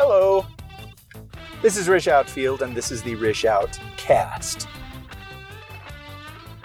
[0.00, 0.46] Hello.
[1.60, 4.68] This is Rish Outfield, and this is the Rish Out cast.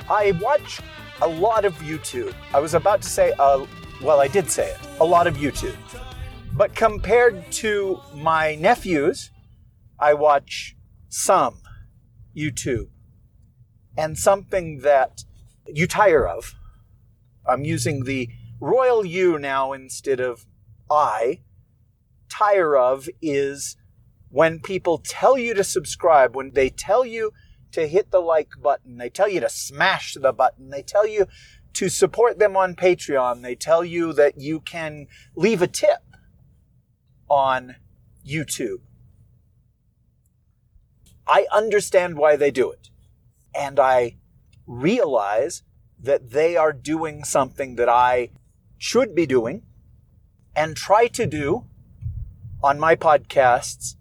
[0.07, 0.79] I watch
[1.19, 2.35] a lot of YouTube.
[2.53, 3.65] I was about to say, uh,
[4.03, 5.75] well, I did say it, a lot of YouTube.
[6.53, 9.31] But compared to my nephews,
[9.99, 10.75] I watch
[11.09, 11.59] some
[12.37, 12.89] YouTube.
[13.97, 15.23] And something that
[15.65, 16.53] you tire of,
[17.49, 18.29] I'm using the
[18.59, 20.45] royal U now instead of
[20.87, 21.39] I,
[22.33, 23.77] tire of is
[24.29, 27.31] when people tell you to subscribe, when they tell you
[27.71, 31.27] to hit the like button, they tell you to smash the button, they tell you
[31.73, 36.01] to support them on Patreon, they tell you that you can leave a tip
[37.29, 37.75] on
[38.27, 38.81] YouTube.
[41.27, 42.89] I understand why they do it.
[43.55, 44.17] And I
[44.65, 45.63] realize
[45.99, 48.31] that they are doing something that I
[48.77, 49.63] should be doing
[50.55, 51.65] and try to do
[52.63, 53.95] on my podcasts,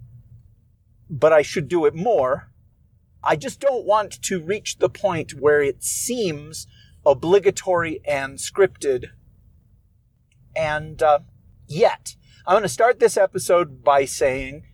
[1.10, 2.52] but I should do it more.
[3.22, 6.66] I just don't want to reach the point where it seems
[7.05, 9.06] obligatory and scripted.
[10.55, 11.20] And uh,
[11.66, 12.14] yet,
[12.46, 14.64] I'm going to start this episode by saying,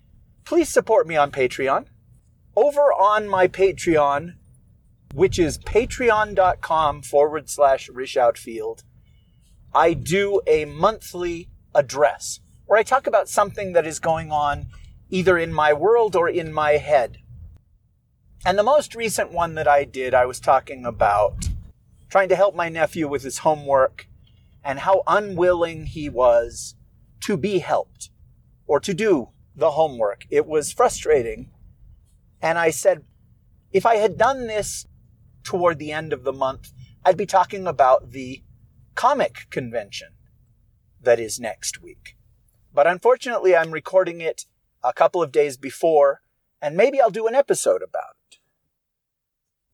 [0.44, 1.86] please support me on Patreon.
[2.56, 4.34] Over on my Patreon,
[5.14, 8.83] which is patreon.com forward slash rishoutfield,
[9.75, 14.67] I do a monthly address where I talk about something that is going on
[15.09, 17.17] either in my world or in my head.
[18.45, 21.49] And the most recent one that I did, I was talking about
[22.11, 24.07] trying to help my nephew with his homework
[24.63, 26.75] and how unwilling he was
[27.23, 28.11] to be helped
[28.67, 30.27] or to do the homework.
[30.29, 31.51] It was frustrating.
[32.43, 33.03] And I said,
[33.73, 34.87] if I had done this
[35.43, 38.43] toward the end of the month, I'd be talking about the
[38.95, 40.09] comic convention
[41.01, 42.18] that is next week.
[42.73, 44.47] But unfortunately, I'm recording it
[44.83, 46.23] a couple of days before,
[46.61, 48.39] and maybe I'll do an episode about it.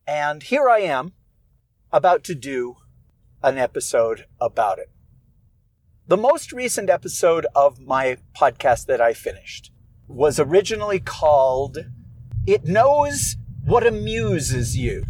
[0.06, 1.12] And here I am
[1.92, 2.76] about to do
[3.42, 4.90] an episode about it.
[6.06, 9.70] The most recent episode of my podcast that I finished
[10.06, 11.78] was originally called
[12.46, 15.04] It Knows What Amuses You.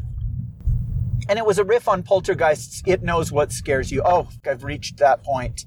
[1.29, 4.03] And it was a riff on Poltergeist's It Knows What Scares You.
[4.05, 5.65] Oh, I've reached that point.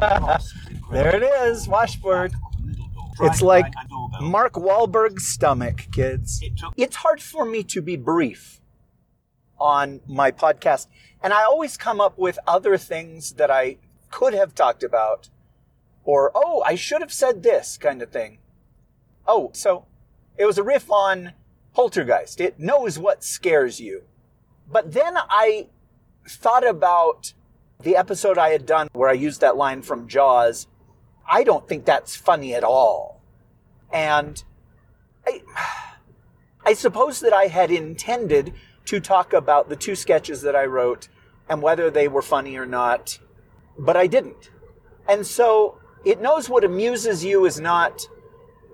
[0.92, 2.34] there it is, washboard.
[3.20, 3.72] It's like
[4.20, 6.42] Mark Wahlberg's stomach, kids.
[6.76, 8.60] It's hard for me to be brief
[9.58, 10.88] on my podcast.
[11.22, 13.78] And I always come up with other things that I
[14.10, 15.30] could have talked about
[16.04, 18.38] or, oh, I should have said this kind of thing.
[19.26, 19.86] Oh, so
[20.36, 21.32] it was a riff on
[21.74, 22.40] Poltergeist.
[22.40, 24.02] It knows what scares you.
[24.70, 25.68] But then I
[26.28, 27.34] thought about
[27.80, 30.66] the episode I had done where I used that line from Jaws.
[31.32, 33.22] I don't think that's funny at all.
[33.90, 34.44] And
[35.26, 35.40] I,
[36.66, 38.52] I suppose that I had intended
[38.84, 41.08] to talk about the two sketches that I wrote
[41.48, 43.18] and whether they were funny or not,
[43.78, 44.50] but I didn't.
[45.08, 48.06] And so it knows what amuses you is not,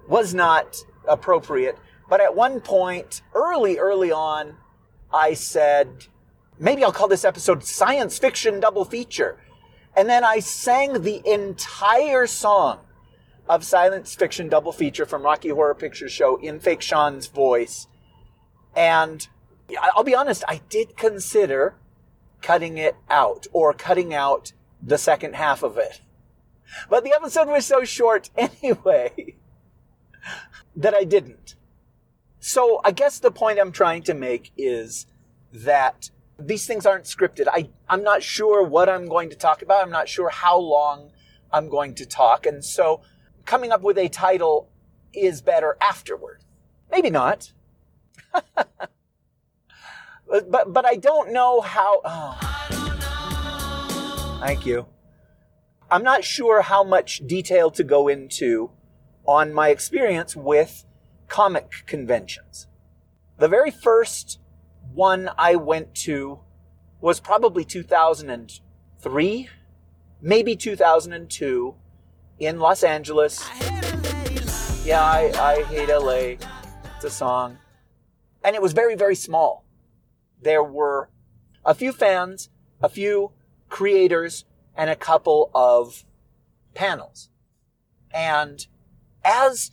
[0.09, 1.79] was not appropriate.
[2.11, 4.57] But at one point, early, early on,
[5.15, 6.07] I said,
[6.59, 9.39] maybe I'll call this episode Science Fiction Double Feature.
[9.99, 12.79] And then I sang the entire song
[13.49, 17.89] of Science Fiction Double Feature from Rocky Horror Picture Show in Fake Sean's voice.
[18.77, 19.27] And
[19.83, 21.75] I'll be honest, I did consider
[22.43, 26.01] cutting it out or cutting out the second half of it.
[26.89, 29.35] But the episode was so short anyway
[30.77, 31.57] that I didn't.
[32.39, 35.07] So I guess the point I'm trying to make is
[35.53, 37.47] that these things aren't scripted.
[37.51, 39.83] I, I'm not sure what I'm going to talk about.
[39.83, 41.11] I'm not sure how long
[41.53, 42.47] I'm going to talk.
[42.47, 43.03] And so
[43.45, 44.71] coming up with a title
[45.13, 46.45] is better afterward.
[46.91, 47.53] Maybe not.
[48.57, 52.01] but but I don't know how.
[52.05, 52.39] Oh.
[54.41, 54.87] Thank you.
[55.91, 58.71] I'm not sure how much detail to go into
[59.27, 60.85] on my experience with
[61.27, 62.69] comic conventions.
[63.39, 64.39] The very first
[64.99, 66.41] one I went to
[67.01, 69.49] was probably 2003,
[70.21, 71.75] maybe 2002
[72.41, 73.49] in Los Angeles.
[74.85, 76.35] Yeah, I, I hate LA.
[76.97, 77.59] It's a song.
[78.43, 79.65] And it was very, very small
[80.43, 81.11] there were
[81.65, 82.49] a few fans,
[82.83, 83.33] a few
[83.69, 84.45] creators,
[84.77, 86.05] and a couple of
[86.75, 87.31] panels.
[88.13, 88.67] And
[89.25, 89.73] as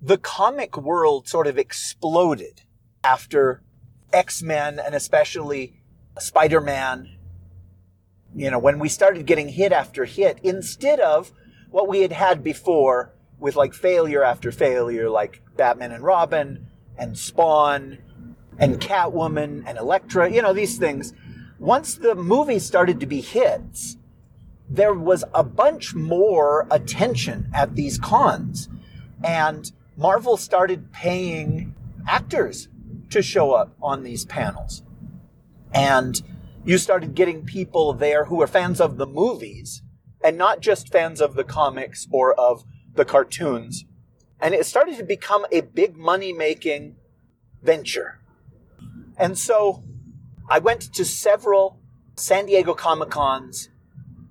[0.00, 2.62] the comic world sort of exploded
[3.02, 3.62] after
[4.16, 5.74] X-Men and especially
[6.18, 7.10] Spider-Man,
[8.34, 11.32] you know, when we started getting hit after hit, instead of
[11.70, 16.66] what we had had before, with like failure after failure, like Batman and Robin
[16.96, 17.98] and Spawn
[18.58, 21.12] and Catwoman and Elektra, you know, these things.
[21.58, 23.98] Once the movies started to be hits,
[24.68, 28.68] there was a bunch more attention at these cons.
[29.22, 31.74] And Marvel started paying
[32.06, 32.68] actors
[33.10, 34.82] to show up on these panels.
[35.72, 36.20] And
[36.64, 39.82] you started getting people there who were fans of the movies
[40.24, 42.64] and not just fans of the comics or of
[42.94, 43.84] the cartoons.
[44.40, 46.96] And it started to become a big money making
[47.62, 48.20] venture.
[49.16, 49.84] And so
[50.48, 51.80] I went to several
[52.16, 53.68] San Diego Comic Cons,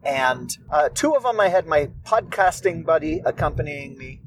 [0.03, 4.21] and uh, two of them I had my podcasting buddy accompanying me.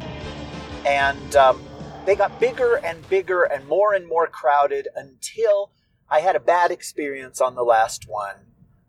[0.86, 1.60] And um,
[2.08, 5.72] they got bigger and bigger and more and more crowded until
[6.08, 8.36] I had a bad experience on the last one.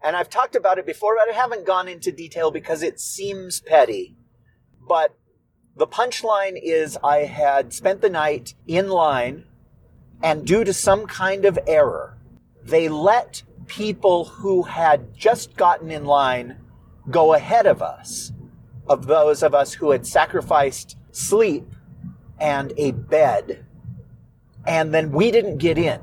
[0.01, 3.59] And I've talked about it before, but I haven't gone into detail because it seems
[3.59, 4.15] petty.
[4.87, 5.17] But
[5.75, 9.43] the punchline is I had spent the night in line,
[10.23, 12.17] and due to some kind of error,
[12.63, 16.55] they let people who had just gotten in line
[17.11, 18.31] go ahead of us,
[18.87, 21.65] of those of us who had sacrificed sleep
[22.39, 23.65] and a bed.
[24.65, 25.99] And then we didn't get in.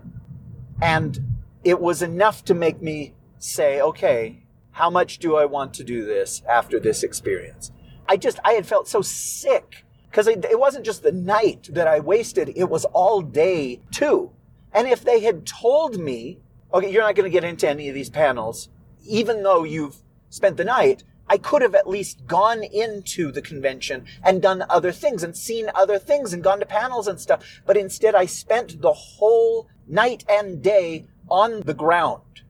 [0.81, 1.19] And
[1.65, 4.43] it was enough to make me say, okay,
[4.73, 7.71] how much do I want to do this after this experience?
[8.09, 11.87] I just, I had felt so sick because it, it wasn't just the night that
[11.87, 14.33] I wasted, it was all day too.
[14.73, 16.39] And if they had told me,
[16.73, 18.69] okay, you're not going to get into any of these panels,
[19.07, 19.97] even though you've
[20.31, 24.93] spent the night, I could have at least gone into the convention and done other
[24.93, 27.61] things and seen other things and gone to panels and stuff.
[27.67, 32.43] But instead, I spent the whole night and day on the ground.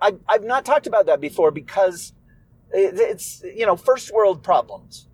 [0.00, 2.12] I, I've not talked about that before because
[2.72, 5.08] it's, you know, first world problems.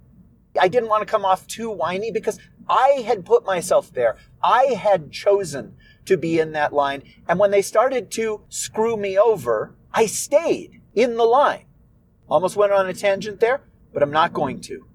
[0.61, 4.17] I didn't want to come off too whiny because I had put myself there.
[4.43, 7.03] I had chosen to be in that line.
[7.29, 11.65] And when they started to screw me over, I stayed in the line.
[12.33, 13.61] Almost went on a tangent there,
[13.93, 14.87] but I'm not going to.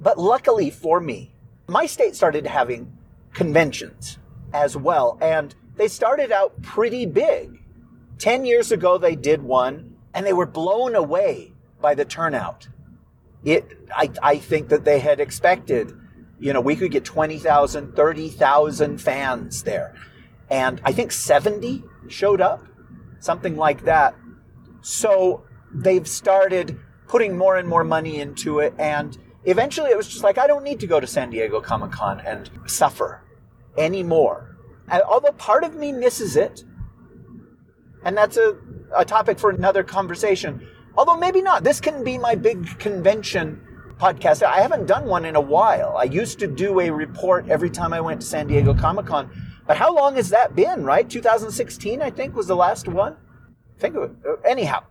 [0.00, 1.34] But luckily for me,
[1.68, 2.96] my state started having
[3.34, 4.16] conventions
[4.54, 5.18] as well.
[5.20, 7.62] And they started out pretty big.
[8.16, 11.52] 10 years ago, they did one and they were blown away
[11.82, 12.68] by the turnout.
[13.44, 15.92] It, I, I think that they had expected,
[16.40, 19.94] you know, we could get 20,000, 30,000 fans there.
[20.48, 22.64] And I think 70 showed up,
[23.20, 24.14] something like that.
[24.80, 26.78] So they've started
[27.08, 28.74] putting more and more money into it.
[28.78, 31.92] And eventually it was just like, I don't need to go to San Diego Comic
[31.92, 33.22] Con and suffer
[33.76, 34.56] anymore.
[34.88, 36.64] And although part of me misses it,
[38.04, 38.56] and that's a,
[38.96, 40.66] a topic for another conversation.
[40.96, 41.64] Although maybe not.
[41.64, 43.60] This can be my big convention
[43.98, 44.42] podcast.
[44.42, 45.96] I haven't done one in a while.
[45.96, 49.30] I used to do a report every time I went to San Diego Comic Con.
[49.66, 51.08] But how long has that been, right?
[51.08, 53.16] 2016, I think, was the last one.
[53.76, 54.82] I think was, uh, anyhow.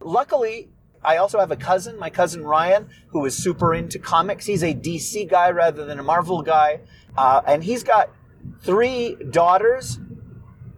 [0.00, 0.70] Luckily,
[1.02, 4.46] I also have a cousin, my cousin Ryan, who is super into comics.
[4.46, 6.80] He's a DC guy rather than a Marvel guy.
[7.16, 8.10] Uh, and he's got
[8.62, 9.98] three daughters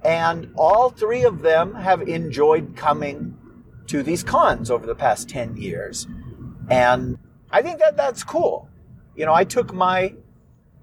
[0.05, 3.37] and all three of them have enjoyed coming
[3.87, 6.07] to these cons over the past 10 years.
[6.69, 7.19] And
[7.51, 8.69] I think that that's cool.
[9.15, 10.15] You know, I took my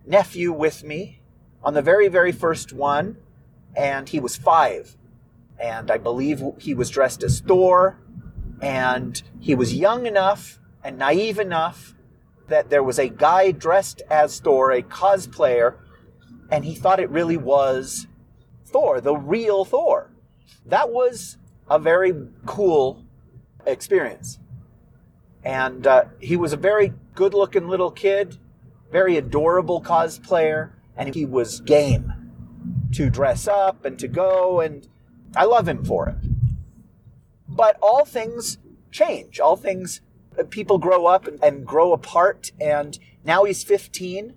[0.06, 1.22] nephew with me
[1.64, 3.18] on the very, very first one,
[3.76, 4.96] and he was five.
[5.60, 8.00] And I believe he was dressed as Thor,
[8.62, 11.96] and he was young enough and naive enough
[12.48, 15.76] that there was a guy dressed as Thor, a cosplayer,
[16.52, 18.08] and he thought it really was
[18.66, 20.12] Thor, the real Thor.
[20.66, 21.38] That was
[21.70, 22.14] a very
[22.46, 23.06] cool
[23.66, 24.40] experience.
[25.44, 28.38] And uh, he was a very good looking little kid,
[28.92, 32.14] very adorable cosplayer, and he was game
[32.94, 34.88] to dress up and to go, and
[35.36, 36.29] I love him for it.
[37.60, 38.58] But all things
[38.90, 39.42] change.
[39.42, 40.00] All things,
[40.40, 44.34] uh, people grow up and, and grow apart, and now he's 15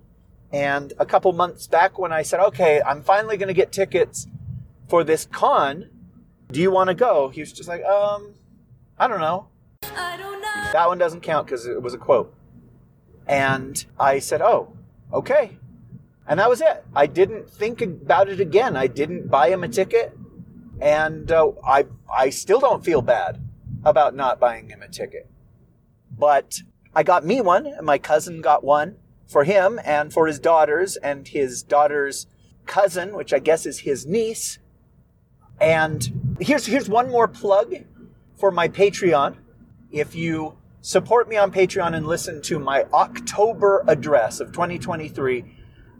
[0.51, 4.27] and a couple months back, when I said, okay, I'm finally going to get tickets
[4.89, 5.89] for this con,
[6.51, 7.29] do you want to go?
[7.29, 8.33] He was just like, um,
[8.99, 9.47] I don't know.
[9.83, 10.69] I don't know.
[10.73, 12.35] That one doesn't count because it was a quote.
[13.25, 14.73] And I said, oh,
[15.13, 15.57] okay.
[16.27, 16.85] And that was it.
[16.93, 18.75] I didn't think about it again.
[18.75, 20.15] I didn't buy him a ticket.
[20.81, 23.41] And uh, I, I still don't feel bad
[23.85, 25.29] about not buying him a ticket.
[26.17, 26.61] But
[26.95, 30.95] I got me one, and my cousin got one for him and for his daughters
[30.97, 32.27] and his daughter's
[32.65, 34.59] cousin, which I guess is his niece.
[35.59, 37.73] And here's here's one more plug
[38.35, 39.37] for my Patreon.
[39.91, 45.45] If you support me on Patreon and listen to my October address of 2023,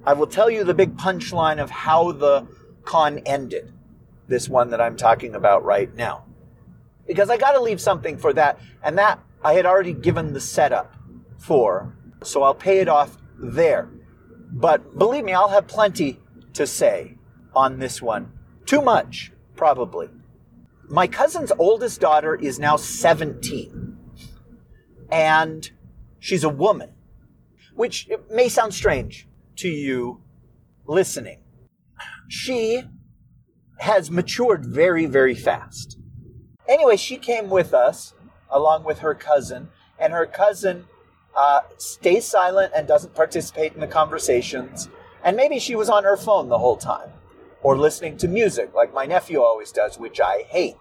[0.06, 2.48] I will tell you the big punchline of how the
[2.84, 3.72] con ended.
[4.27, 6.25] This one that I'm talking about right now.
[7.08, 10.39] Because I got to leave something for that, and that I had already given the
[10.39, 10.96] setup
[11.38, 13.89] for, so I'll pay it off there.
[14.51, 16.20] But believe me, I'll have plenty
[16.53, 17.18] to say
[17.56, 18.32] on this one.
[18.65, 20.10] Too much, probably.
[20.88, 23.98] My cousin's oldest daughter is now 17,
[25.12, 25.72] and
[26.20, 26.92] she's a woman,
[27.74, 29.27] which may sound strange
[29.58, 30.22] to you
[30.86, 31.39] listening.
[32.30, 32.84] She
[33.80, 35.98] has matured very, very fast.
[36.68, 38.13] Anyway, she came with us
[38.50, 40.86] along with her cousin, and her cousin
[41.36, 44.89] uh, stays silent and doesn't participate in the conversations.
[45.24, 47.10] And maybe she was on her phone the whole time
[47.62, 50.75] or listening to music like my nephew always does, which I hate.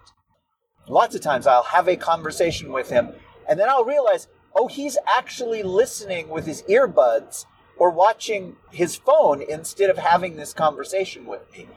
[0.87, 3.13] Lots of times I'll have a conversation with him
[3.47, 7.45] and then I'll realize, oh, he's actually listening with his earbuds
[7.77, 11.67] or watching his phone instead of having this conversation with me.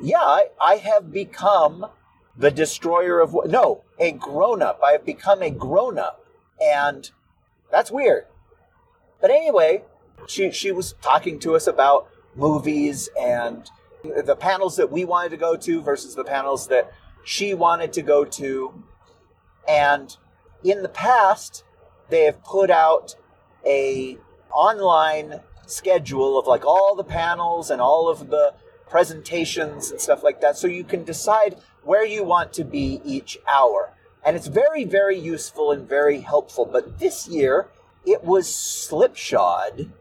[0.00, 1.86] Yeah, I, I have become
[2.36, 4.80] the destroyer of no, a grown up.
[4.84, 6.24] I have become a grown up,
[6.60, 7.10] and
[7.70, 8.26] that's weird.
[9.20, 9.84] But anyway,
[10.26, 13.70] she she was talking to us about movies and
[14.02, 16.92] the panels that we wanted to go to versus the panels that
[17.24, 18.82] she wanted to go to.
[19.68, 20.14] And
[20.62, 21.64] in the past,
[22.10, 23.16] they have put out
[23.64, 24.18] a
[24.50, 28.54] online schedule of like all the panels and all of the
[28.88, 33.38] presentations and stuff like that so you can decide where you want to be each
[33.48, 33.92] hour.
[34.24, 36.64] And it's very, very useful and very helpful.
[36.64, 37.68] But this year,
[38.06, 39.92] it was slipshod.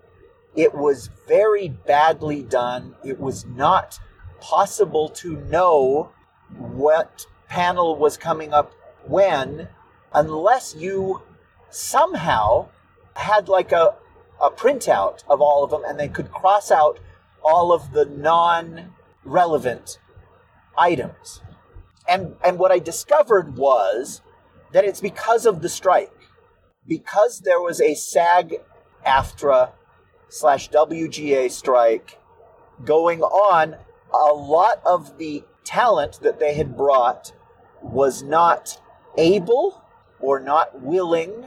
[0.55, 2.95] It was very badly done.
[3.03, 3.99] It was not
[4.39, 6.11] possible to know
[6.57, 8.71] what panel was coming up
[9.05, 9.67] when
[10.13, 11.21] unless you
[11.69, 12.67] somehow
[13.15, 13.95] had like a,
[14.41, 16.99] a printout of all of them and they could cross out
[17.43, 19.99] all of the non relevant
[20.77, 21.41] items.
[22.07, 24.21] And, and what I discovered was
[24.73, 26.11] that it's because of the strike.
[26.85, 28.55] Because there was a SAG
[29.05, 29.71] AFTRA
[30.27, 32.19] slash WGA strike
[32.83, 33.75] going on,
[34.13, 37.31] a lot of the talent that they had brought
[37.81, 38.81] was not
[39.17, 39.81] able
[40.19, 41.45] or not willing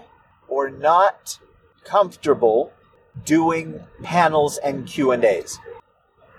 [0.49, 1.39] or not
[1.85, 2.73] comfortable
[3.25, 5.59] doing panels and Q&As.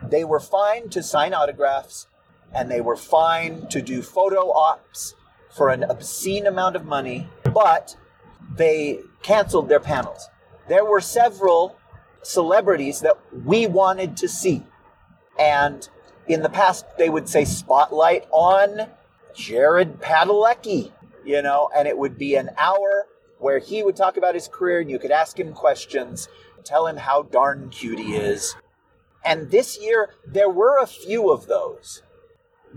[0.10, 2.08] They were fine to sign autographs
[2.54, 5.16] and they were fine to do photo ops
[5.50, 7.96] for an obscene amount of money, but
[8.56, 10.30] they canceled their panels.
[10.68, 11.78] There were several
[12.22, 14.64] celebrities that we wanted to see.
[15.40, 15.88] And
[16.28, 18.90] in the past, they would say spotlight on
[19.34, 20.92] Jared Padalecki,
[21.26, 23.08] you know, and it would be an hour
[23.40, 26.28] where he would talk about his career and you could ask him questions,
[26.64, 28.56] tell him how darn cute he is.
[29.28, 32.02] And this year, there were a few of those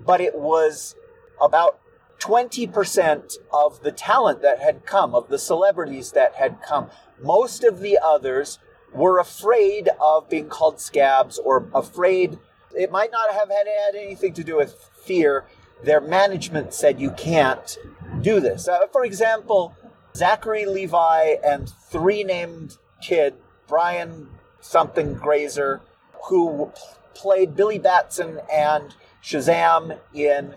[0.04, 0.94] but it was
[1.40, 1.78] about
[2.20, 6.90] 20% of the talent that had come, of the celebrities that had come.
[7.22, 8.58] Most of the others
[8.92, 12.38] were afraid of being called scabs or afraid.
[12.76, 15.46] It might not have had, had anything to do with fear.
[15.82, 17.78] Their management said you can't
[18.20, 18.68] do this.
[18.68, 19.74] Uh, for example,
[20.14, 23.34] Zachary Levi and three named kid,
[23.66, 24.28] Brian
[24.60, 25.80] something Grazer,
[26.28, 26.72] who
[27.14, 30.54] played Billy Batson and Shazam in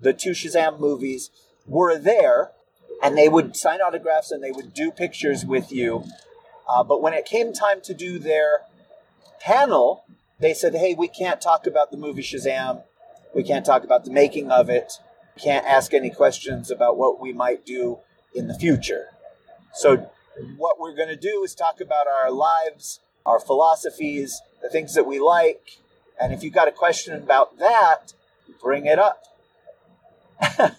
[0.00, 1.30] the two Shazam movies
[1.66, 2.52] were there
[3.02, 6.04] and they would sign autographs and they would do pictures with you.
[6.68, 8.62] Uh, but when it came time to do their
[9.40, 10.04] panel,
[10.40, 12.82] they said, hey, we can't talk about the movie Shazam.
[13.34, 14.92] We can't talk about the making of it.
[15.38, 17.98] Can't ask any questions about what we might do
[18.34, 19.06] in the future.
[19.72, 20.10] So,
[20.56, 25.06] what we're going to do is talk about our lives, our philosophies, the things that
[25.06, 25.78] we like,
[26.18, 28.14] and if you've got a question about that,
[28.62, 29.22] bring it up.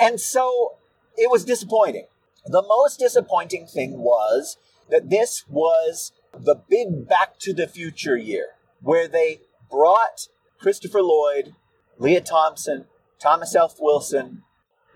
[0.00, 0.76] and so
[1.18, 2.06] it was disappointing.
[2.46, 4.56] The most disappointing thing was
[4.88, 10.28] that this was the big Back to the Future year, where they brought
[10.60, 11.56] Christopher Lloyd,
[11.98, 12.84] Lea Thompson,
[13.18, 13.74] Thomas F.
[13.80, 14.42] Wilson,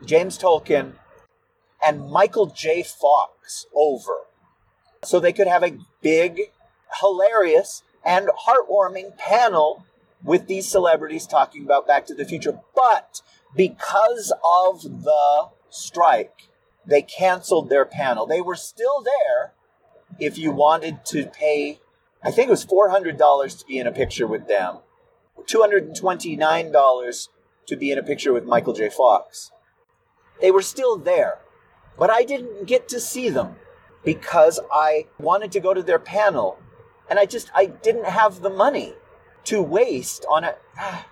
[0.04, 0.92] James Tolkan,
[1.84, 2.84] and Michael J.
[2.84, 4.18] Fox over
[5.02, 6.52] so they could have a big,
[7.00, 9.84] hilarious and heartwarming panel
[10.22, 12.60] with these celebrities talking about Back to the Future.
[12.74, 13.20] But
[13.54, 16.48] because of the strike,
[16.86, 18.26] they canceled their panel.
[18.26, 19.52] They were still there
[20.18, 21.80] if you wanted to pay,
[22.22, 24.78] I think it was $400 to be in a picture with them,
[25.42, 27.28] $229
[27.66, 28.88] to be in a picture with Michael J.
[28.88, 29.50] Fox.
[30.40, 31.38] They were still there.
[31.98, 33.56] But I didn't get to see them
[34.04, 36.58] because I wanted to go to their panel
[37.08, 38.94] and I just I didn't have the money
[39.44, 40.60] to waste on it.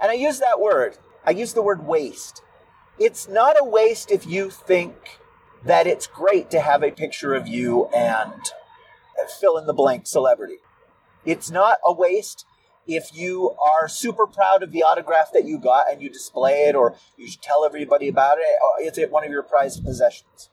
[0.00, 0.98] And I use that word.
[1.24, 2.42] I use the word waste.
[2.98, 4.96] It's not a waste if you think
[5.64, 8.32] that it's great to have a picture of you and
[9.40, 10.56] fill in the blank celebrity.
[11.24, 12.44] It's not a waste
[12.86, 16.74] if you are super proud of the autograph that you got and you display it
[16.74, 18.46] or you tell everybody about it,
[18.78, 20.50] it's one of your prized possessions.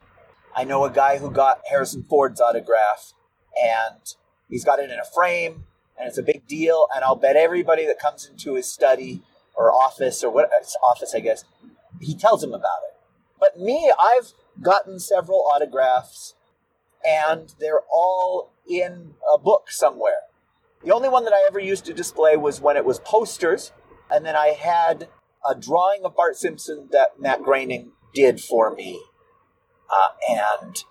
[0.55, 3.13] I know a guy who got Harrison Ford's autograph
[3.59, 4.15] and
[4.49, 5.65] he's got it in a frame
[5.97, 6.87] and it's a big deal.
[6.93, 9.21] And I'll bet everybody that comes into his study
[9.55, 10.49] or office or what
[10.83, 11.43] office, I guess,
[11.99, 12.97] he tells him about it.
[13.39, 16.35] But me, I've gotten several autographs
[17.05, 20.21] and they're all in a book somewhere.
[20.83, 23.73] The only one that I ever used to display was when it was posters,
[24.09, 25.09] and then I had
[25.47, 29.01] a drawing of Bart Simpson that Matt Groening did for me,
[29.89, 30.83] uh, and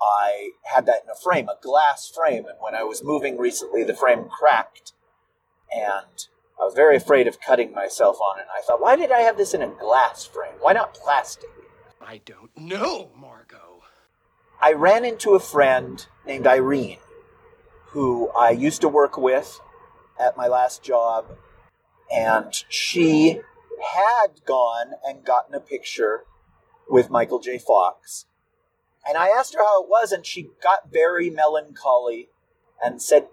[0.00, 2.46] I had that in a frame, a glass frame.
[2.46, 4.92] And when I was moving recently, the frame cracked,
[5.74, 6.26] and
[6.60, 8.42] I was very afraid of cutting myself on it.
[8.42, 10.54] And I thought, why did I have this in a glass frame?
[10.60, 11.50] Why not plastic?
[12.00, 13.82] I don't know, Margot.
[14.60, 16.98] I ran into a friend named Irene
[17.88, 19.60] who I used to work with
[20.18, 21.26] at my last job,
[22.10, 23.40] and she
[23.94, 26.24] had gone and gotten a picture
[26.88, 27.58] with Michael J.
[27.58, 28.26] Fox.
[29.08, 32.28] And I asked her how it was, and she got very melancholy
[32.82, 33.28] and said,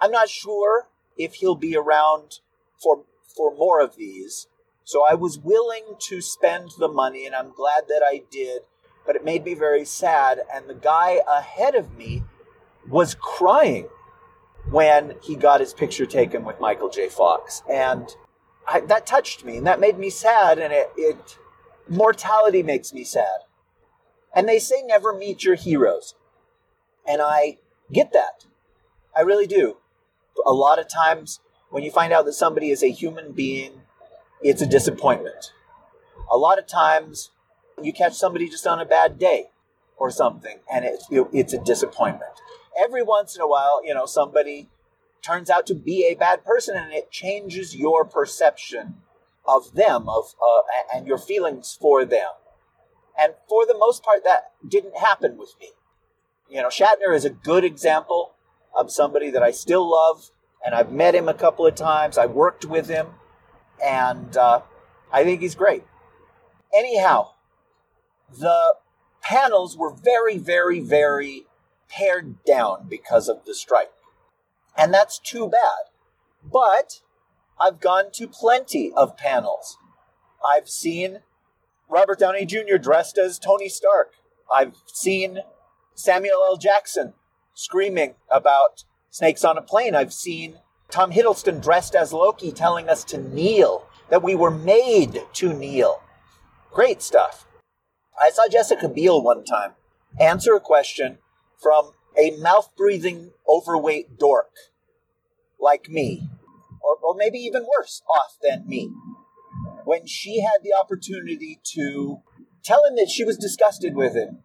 [0.00, 2.40] I'm not sure if he'll be around
[2.82, 3.04] for
[3.36, 4.48] for more of these.
[4.84, 8.62] So I was willing to spend the money, and I'm glad that I did,
[9.06, 10.40] but it made me very sad.
[10.52, 12.24] And the guy ahead of me
[12.88, 13.88] was crying
[14.70, 17.08] when he got his picture taken with Michael J.
[17.08, 17.62] Fox.
[17.70, 18.08] And
[18.66, 20.58] I, that touched me and that made me sad.
[20.58, 21.38] And it, it,
[21.88, 23.40] mortality makes me sad.
[24.38, 26.14] And they say never meet your heroes.
[27.06, 27.58] And I
[27.92, 28.46] get that.
[29.16, 29.78] I really do.
[30.46, 33.82] A lot of times when you find out that somebody is a human being,
[34.40, 35.52] it's a disappointment.
[36.30, 37.30] A lot of times
[37.82, 39.50] you catch somebody just on a bad day
[39.96, 42.38] or something and it, it's a disappointment
[42.78, 44.68] every once in a while, you know, somebody
[45.22, 48.96] turns out to be a bad person and it changes your perception
[49.46, 50.62] of them of uh,
[50.94, 52.28] and your feelings for them
[53.18, 55.68] and for the most part that didn't happen with me
[56.48, 58.34] you know shatner is a good example
[58.76, 60.30] of somebody that i still love
[60.64, 63.06] and i've met him a couple of times i worked with him
[63.84, 64.60] and uh,
[65.12, 65.84] i think he's great
[66.74, 67.28] anyhow
[68.38, 68.74] the
[69.22, 71.46] panels were very very very
[71.88, 73.90] pared down because of the strike.
[74.76, 75.90] And that's too bad.
[76.44, 77.00] But
[77.60, 79.76] I've gone to plenty of panels.
[80.46, 81.20] I've seen
[81.88, 82.76] Robert Downey Jr.
[82.80, 84.12] dressed as Tony Stark.
[84.52, 85.38] I've seen
[85.94, 86.56] Samuel L.
[86.56, 87.14] Jackson
[87.54, 89.94] screaming about snakes on a plane.
[89.94, 90.58] I've seen
[90.90, 96.02] Tom Hiddleston dressed as Loki telling us to kneel, that we were made to kneel.
[96.72, 97.46] Great stuff.
[98.20, 99.72] I saw Jessica Biel one time
[100.18, 101.18] answer a question
[101.60, 104.50] from a mouth breathing overweight dork
[105.60, 106.28] like me,
[106.80, 108.90] or, or maybe even worse off than me,
[109.88, 112.20] when she had the opportunity to
[112.62, 114.40] tell him that she was disgusted with him,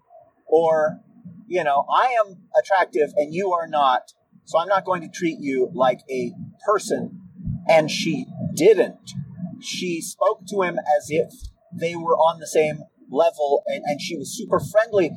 [0.45, 1.01] or,
[1.47, 4.13] you know, I am attractive and you are not,
[4.45, 6.31] so I'm not going to treat you like a
[6.65, 7.19] person.
[7.67, 8.25] And she
[8.55, 9.11] didn't.
[9.59, 11.33] She spoke to him as if
[11.77, 15.11] they were on the same level and, and she was super friendly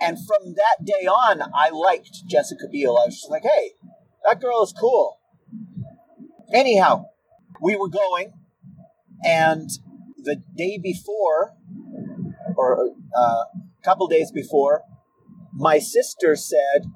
[0.00, 2.96] and from that day on, I liked Jessica Biel.
[2.96, 3.72] I was just like, hey,
[4.24, 5.18] that girl is cool.
[6.54, 7.06] Anyhow,
[7.60, 8.32] we were going,
[9.24, 9.70] and
[10.16, 11.54] the day before,
[12.56, 14.82] or uh, a couple days before,
[15.52, 16.86] my sister said,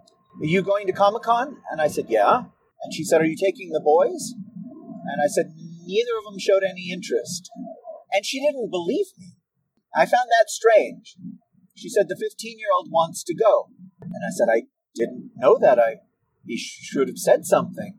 [0.41, 1.57] Are you going to Comic Con?
[1.71, 2.45] And I said, Yeah.
[2.83, 4.35] And she said, Are you taking the boys?
[5.05, 5.53] And I said,
[5.85, 7.51] Neither of them showed any interest.
[8.13, 9.33] And she didn't believe me.
[9.95, 11.17] I found that strange.
[11.77, 13.69] She said, The 15 year old wants to go.
[14.01, 14.63] And I said, I
[14.95, 15.79] didn't know that.
[15.79, 15.97] I
[16.47, 17.95] He should have said something.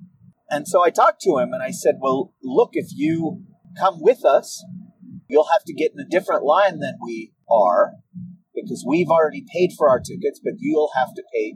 [0.50, 3.44] And so I talked to him and I said, Well, look, if you
[3.80, 4.64] come with us,
[5.28, 7.94] you'll have to get in a different line than we are
[8.54, 11.56] because we've already paid for our tickets, but you'll have to pay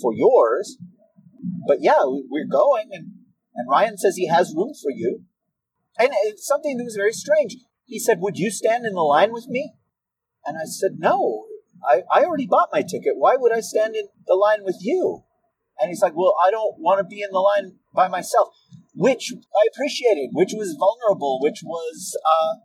[0.00, 0.78] for yours.
[1.66, 3.12] But yeah, we're going, and,
[3.54, 5.24] and Ryan says he has room for you.
[5.98, 7.56] And it's something that was very strange.
[7.84, 9.74] He said, Would you stand in the line with me?
[10.46, 11.46] And I said, No,
[11.86, 13.14] I, I already bought my ticket.
[13.16, 15.24] Why would I stand in the line with you?
[15.80, 18.48] And he's like, Well, I don't want to be in the line by myself,
[18.98, 22.58] which I appreciated, which was vulnerable, which was, uh,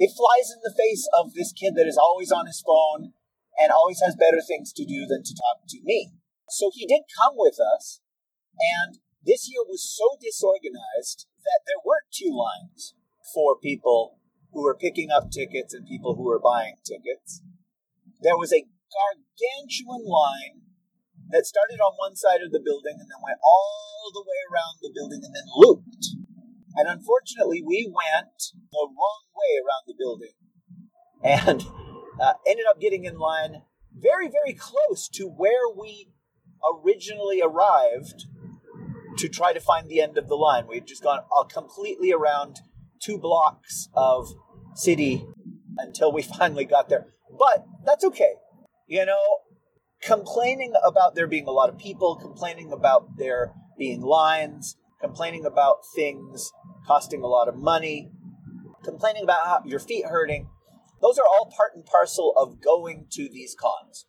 [0.00, 3.12] it flies in the face of this kid that is always on his phone
[3.60, 6.16] and always has better things to do than to talk to me.
[6.48, 8.00] So he did come with us,
[8.80, 12.94] and this year was so disorganized that there weren't two lines
[13.34, 14.16] for people
[14.52, 17.42] who were picking up tickets and people who were buying tickets.
[18.22, 20.65] There was a gargantuan line
[21.30, 24.78] that started on one side of the building and then went all the way around
[24.82, 26.06] the building and then looped.
[26.76, 30.34] And unfortunately, we went the wrong way around the building
[31.22, 31.64] and
[32.20, 33.62] uh, ended up getting in line
[33.94, 36.08] very, very close to where we
[36.84, 38.26] originally arrived
[39.16, 40.66] to try to find the end of the line.
[40.68, 42.60] We had just gone uh, completely around
[43.02, 44.28] two blocks of
[44.74, 45.26] city
[45.78, 47.06] until we finally got there.
[47.38, 48.34] But that's okay.
[48.86, 49.18] You know,
[50.02, 55.78] complaining about there being a lot of people, complaining about there being lines, complaining about
[55.94, 56.52] things
[56.86, 58.10] costing a lot of money,
[58.84, 60.48] complaining about how your feet hurting,
[61.02, 64.06] those are all part and parcel of going to these cons.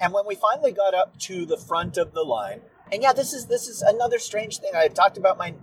[0.00, 3.32] And when we finally got up to the front of the line, and yeah, this
[3.32, 4.72] is this is another strange thing.
[4.74, 5.54] I talked about my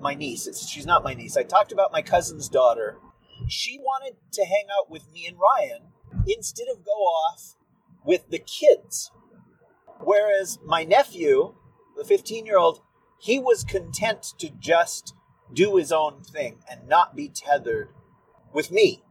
[0.00, 0.46] my niece.
[0.46, 1.36] It's, she's not my niece.
[1.36, 2.98] I talked about my cousin's daughter.
[3.48, 5.92] She wanted to hang out with me and Ryan
[6.26, 7.56] instead of go off
[8.04, 9.10] with the kids.
[10.00, 11.54] Whereas my nephew,
[11.96, 12.80] the 15 year old,
[13.18, 15.14] he was content to just
[15.52, 17.88] do his own thing and not be tethered
[18.52, 19.02] with me,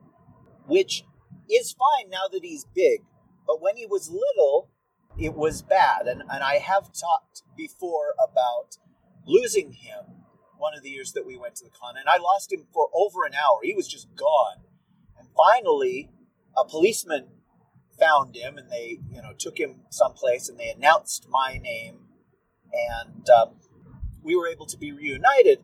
[0.67, 1.03] which
[1.49, 3.01] is fine now that he's big.
[3.45, 4.69] But when he was little,
[5.17, 6.07] it was bad.
[6.07, 8.77] And, and I have talked before about
[9.25, 10.23] losing him
[10.57, 12.89] one of the years that we went to the con, and I lost him for
[12.93, 13.59] over an hour.
[13.63, 14.63] He was just gone.
[15.19, 16.09] And finally,
[16.55, 17.27] a policeman
[18.03, 21.99] found him and they, you know, took him someplace and they announced my name
[22.73, 23.55] and um,
[24.21, 25.59] we were able to be reunited.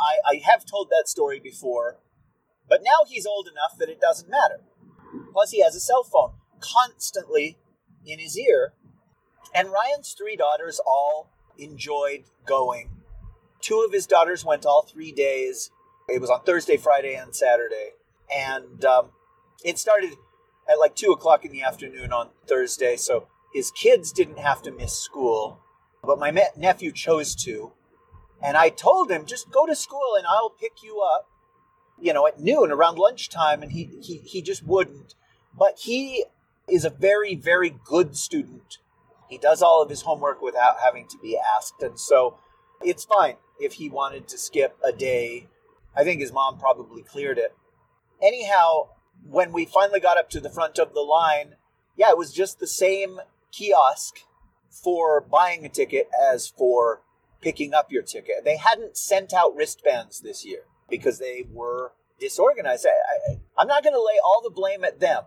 [0.00, 1.98] I, I have told that story before,
[2.68, 4.60] but now he's old enough that it doesn't matter.
[5.32, 7.58] Plus, he has a cell phone constantly
[8.06, 8.72] in his ear.
[9.54, 12.90] And Ryan's three daughters all enjoyed going.
[13.60, 15.70] Two of his daughters went all three days.
[16.08, 17.90] It was on Thursday, Friday, and Saturday.
[18.34, 19.10] And um,
[19.64, 20.14] it started
[20.68, 24.70] at like two o'clock in the afternoon on Thursday, so his kids didn't have to
[24.70, 25.60] miss school,
[26.02, 27.72] but my me- nephew chose to.
[28.42, 31.28] And I told him, just go to school and I'll pick you up,
[32.00, 33.62] you know, at noon around lunchtime.
[33.62, 35.14] And he, he, he just wouldn't.
[35.56, 36.24] But he
[36.68, 38.78] is a very, very good student.
[39.28, 41.82] He does all of his homework without having to be asked.
[41.82, 42.38] And so
[42.82, 45.48] it's fine if he wanted to skip a day.
[45.94, 47.54] I think his mom probably cleared it.
[48.22, 48.88] Anyhow,
[49.28, 51.56] when we finally got up to the front of the line,
[51.96, 53.20] yeah, it was just the same
[53.52, 54.20] kiosk
[54.70, 57.02] for buying a ticket as for
[57.40, 58.44] picking up your ticket.
[58.44, 62.86] They hadn't sent out wristbands this year because they were disorganized.
[62.86, 65.24] I, am not going to lay all the blame at them.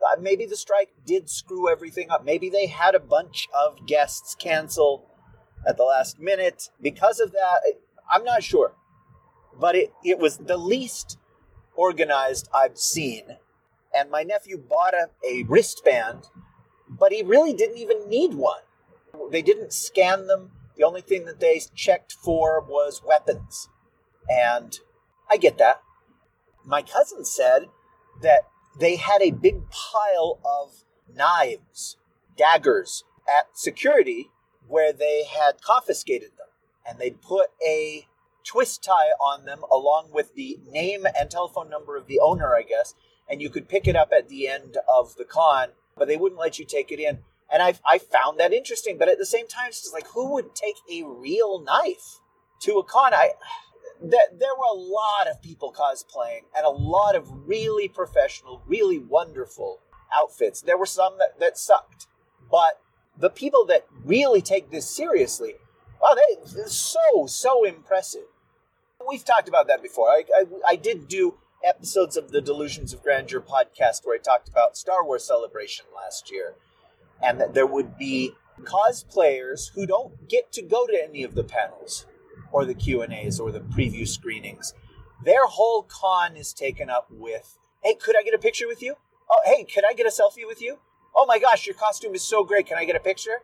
[0.00, 2.24] Uh, maybe the strike did screw everything up.
[2.24, 5.10] Maybe they had a bunch of guests cancel
[5.66, 6.70] at the last minute.
[6.80, 7.60] Because of that,
[8.10, 8.74] I'm not sure.
[9.58, 11.18] But it, it was the least
[11.76, 13.36] organized I've seen.
[13.94, 16.28] And my nephew bought a, a wristband,
[16.88, 18.60] but he really didn't even need one.
[19.30, 20.52] They didn't scan them.
[20.76, 23.68] The only thing that they checked for was weapons.
[24.28, 24.78] And
[25.30, 25.80] I get that.
[26.64, 27.68] My cousin said
[28.22, 28.42] that
[28.78, 30.84] they had a big pile of
[31.14, 31.96] knives,
[32.36, 34.30] daggers at security
[34.66, 36.48] where they had confiscated them.
[36.86, 38.06] And they'd put a
[38.46, 42.62] twist tie on them along with the name and telephone number of the owner, I
[42.62, 42.94] guess,
[43.28, 46.40] and you could pick it up at the end of the con, but they wouldn't
[46.40, 47.18] let you take it in.
[47.52, 50.32] And I, I found that interesting, but at the same time, it's just like, who
[50.32, 52.20] would take a real knife
[52.60, 53.12] to a con?
[53.14, 53.30] I,
[54.00, 58.98] that there were a lot of people cosplaying and a lot of really professional, really
[58.98, 59.80] wonderful
[60.14, 60.60] outfits.
[60.60, 62.06] There were some that, that sucked,
[62.50, 62.80] but
[63.18, 65.54] the people that really take this seriously,
[66.00, 68.26] wow, they so so impressive
[69.08, 70.08] we've talked about that before.
[70.08, 74.48] I, I, I did do episodes of the Delusions of Grandeur podcast where I talked
[74.48, 76.54] about Star Wars Celebration last year,
[77.22, 81.44] and that there would be cosplayers who don't get to go to any of the
[81.44, 82.06] panels
[82.52, 84.74] or the Q and A's or the preview screenings.
[85.24, 88.96] Their whole con is taken up with, "Hey, could I get a picture with you?
[89.30, 90.78] Oh, hey, could I get a selfie with you?
[91.14, 92.66] Oh my gosh, your costume is so great.
[92.66, 93.42] Can I get a picture?"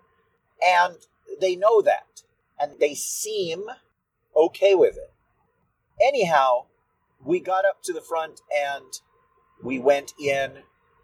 [0.64, 0.98] And
[1.40, 2.22] they know that,
[2.59, 3.64] and they seem
[4.37, 5.12] okay with it.
[6.03, 6.67] Anyhow,
[7.25, 9.01] we got up to the front and
[9.62, 10.59] we went in,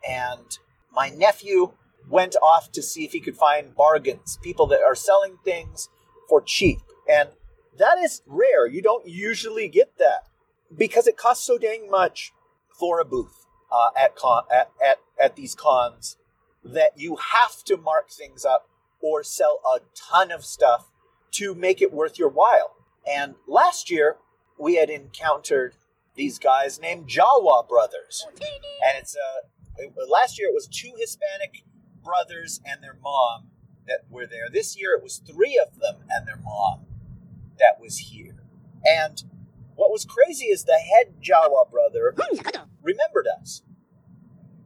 [0.09, 0.59] and
[0.93, 1.73] my nephew
[2.09, 5.89] went off to see if he could find bargains, people that are selling things
[6.29, 6.79] for cheap.
[7.11, 7.31] And
[7.79, 8.67] that is rare.
[8.67, 10.27] You don't usually get that
[10.77, 12.33] because it costs so dang much
[12.79, 16.17] for a booth uh, at, con- at, at, at these cons.
[16.65, 18.69] that you have to mark things up
[19.01, 20.91] or sell a ton of stuff
[21.33, 22.75] to make it worth your while.
[23.09, 24.17] And last year,
[24.59, 25.75] we had encountered
[26.15, 28.27] these guys named Jawa Brothers.
[28.29, 31.65] And it's uh, last year it was two Hispanic
[32.03, 33.49] brothers and their mom
[33.87, 34.49] that were there.
[34.53, 36.87] This year it was three of them and their mom
[37.59, 38.43] that was here.
[38.85, 39.23] And
[39.75, 42.15] what was crazy is the head Jawa brother
[42.83, 43.63] remembered us.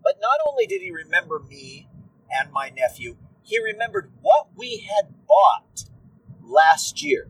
[0.02, 1.88] But not only did he remember me
[2.30, 5.84] and my nephew, he remembered what we had bought
[6.42, 7.28] last year.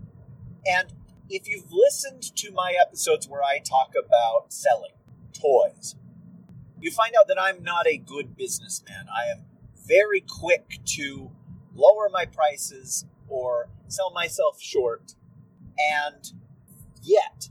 [0.67, 0.93] And
[1.33, 4.93] if you've listened to my episodes where I talk about selling
[5.33, 5.97] toys,
[6.79, 9.07] you find out that I'm not a good businessman.
[9.09, 9.45] I am
[9.87, 11.31] very quick to
[11.75, 15.15] lower my prices or sell myself short.
[15.79, 16.33] And
[17.03, 17.49] yet,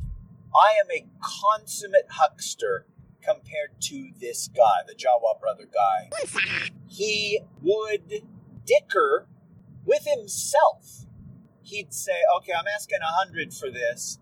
[0.56, 2.86] I am a consummate huckster
[3.24, 6.12] compared to this guy, the Jawa brother guy.
[6.88, 8.24] He would
[8.66, 9.26] dicker
[9.86, 11.06] with himself.
[11.72, 14.20] He'd say, okay, I'm asking a hundred for this,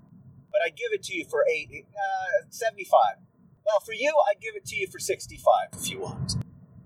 [0.51, 3.17] but I give it to you for eight, uh, 75.
[3.65, 6.35] Well, for you, I'd give it to you for 65 if you want.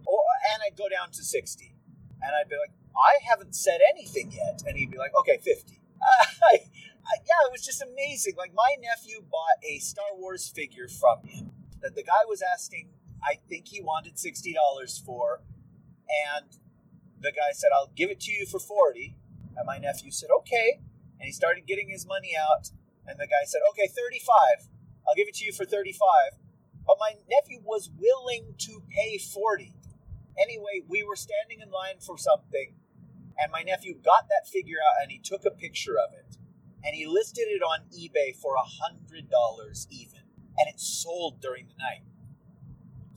[0.05, 0.23] Or,
[0.53, 1.75] and I'd go down to 60.
[2.21, 4.63] And I'd be like, I haven't said anything yet.
[4.65, 5.79] And he'd be like, okay, 50.
[7.05, 8.35] Uh, yeah, it was just amazing.
[8.37, 12.87] Like, my nephew bought a Star Wars figure from him that the guy was asking,
[13.21, 15.41] I think he wanted $60 for.
[16.07, 16.45] And
[17.19, 19.17] the guy said, I'll give it to you for 40.
[19.55, 20.79] And my nephew said, okay.
[21.19, 22.69] And he started getting his money out.
[23.07, 24.69] And the guy said, okay, 35.
[25.07, 25.99] I'll give it to you for 35.
[26.85, 29.73] But my nephew was willing to pay 40.
[30.37, 32.73] Anyway, we were standing in line for something,
[33.37, 36.37] and my nephew got that figure out and he took a picture of it.
[36.83, 40.19] And he listed it on eBay for a $100 even.
[40.57, 42.03] And it sold during the night.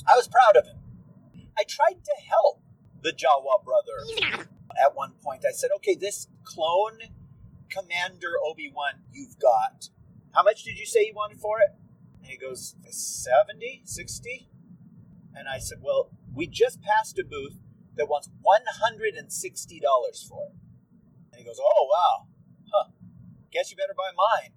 [0.06, 0.78] I was proud of him.
[1.58, 2.62] I tried to help
[3.02, 4.46] the Jawa brother.
[4.84, 6.98] At one point, I said, okay, this clone
[7.68, 9.88] Commander Obi Wan you've got,
[10.32, 11.70] how much did you say you wanted for it?
[12.20, 14.48] And he goes, 70, 60?
[15.34, 17.58] And I said, well, we just passed a booth
[17.96, 20.54] that wants $160 for it.
[21.32, 22.26] And he goes, oh, wow.
[22.72, 22.90] Huh.
[23.52, 24.52] Guess you better buy mine.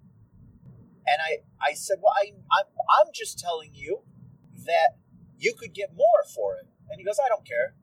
[1.06, 2.66] And I, I said, well, I, I'm,
[3.00, 4.00] I'm just telling you
[4.66, 4.96] that
[5.38, 6.66] you could get more for it.
[6.90, 7.74] And he goes, I don't care.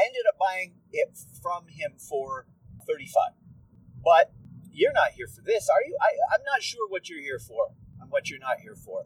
[0.00, 2.46] I ended up buying it from him for
[2.86, 3.36] 35
[4.02, 4.32] But
[4.72, 5.94] you're not here for this, are you?
[6.00, 7.68] I, I'm not sure what you're here for
[8.00, 9.04] and what you're not here for.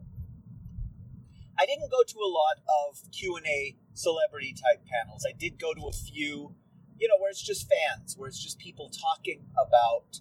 [1.59, 5.26] I didn't go to a lot of Q&A celebrity type panels.
[5.28, 6.54] I did go to a few,
[6.98, 10.20] you know, where it's just fans, where it's just people talking about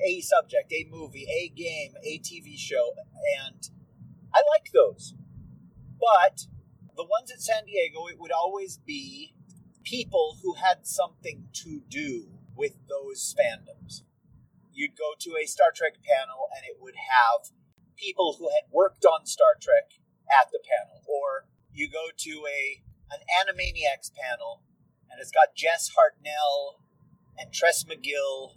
[0.00, 2.92] a subject, a movie, a game, a TV show,
[3.42, 3.68] and
[4.32, 5.14] I like those.
[5.98, 6.46] But
[6.96, 9.33] the ones at San Diego, it would always be
[9.84, 14.02] people who had something to do with those fandoms.
[14.72, 17.52] You'd go to a Star Trek panel and it would have
[17.96, 21.02] people who had worked on Star Trek at the panel.
[21.06, 24.62] Or you go to a an Animaniacs panel
[25.10, 26.80] and it's got Jess Harnell
[27.38, 28.56] and Tress McGill.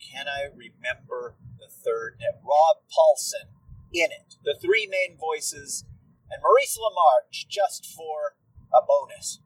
[0.00, 2.20] Can I remember the third?
[2.42, 3.50] Rob Paulsen
[3.92, 4.36] in it.
[4.44, 5.84] The three main voices
[6.30, 8.36] and Maurice LaMarche just for
[8.72, 9.40] a bonus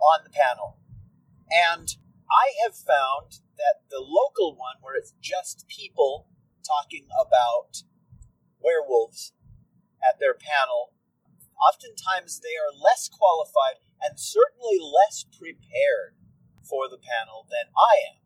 [0.00, 0.78] on the panel.
[1.50, 1.96] And
[2.30, 6.28] I have found that the local one, where it's just people
[6.66, 7.82] talking about
[8.58, 9.32] werewolves
[10.02, 10.92] at their panel,
[11.56, 16.18] oftentimes they are less qualified and certainly less prepared
[16.66, 18.16] for the panel than I am.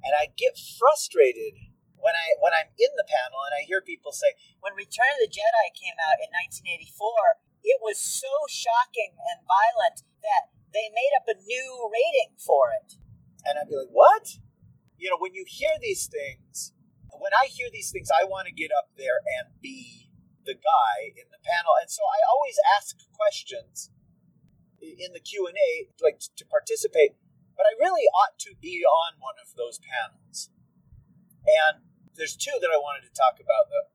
[0.00, 1.60] And I get frustrated
[2.00, 4.32] when I when I'm in the panel and I hear people say,
[4.64, 10.00] "When Return of the Jedi came out in 1984, it was so shocking and violent
[10.24, 12.96] that they made up a new rating for it.
[13.44, 14.38] And I'd be like, what?
[14.98, 16.72] You know, when you hear these things,
[17.12, 20.08] when I hear these things, I want to get up there and be
[20.44, 21.76] the guy in the panel.
[21.80, 23.90] And so I always ask questions
[24.80, 27.20] in the Q&A like to participate,
[27.56, 30.48] but I really ought to be on one of those panels.
[31.44, 31.84] And
[32.16, 33.92] there's two that I wanted to talk about though.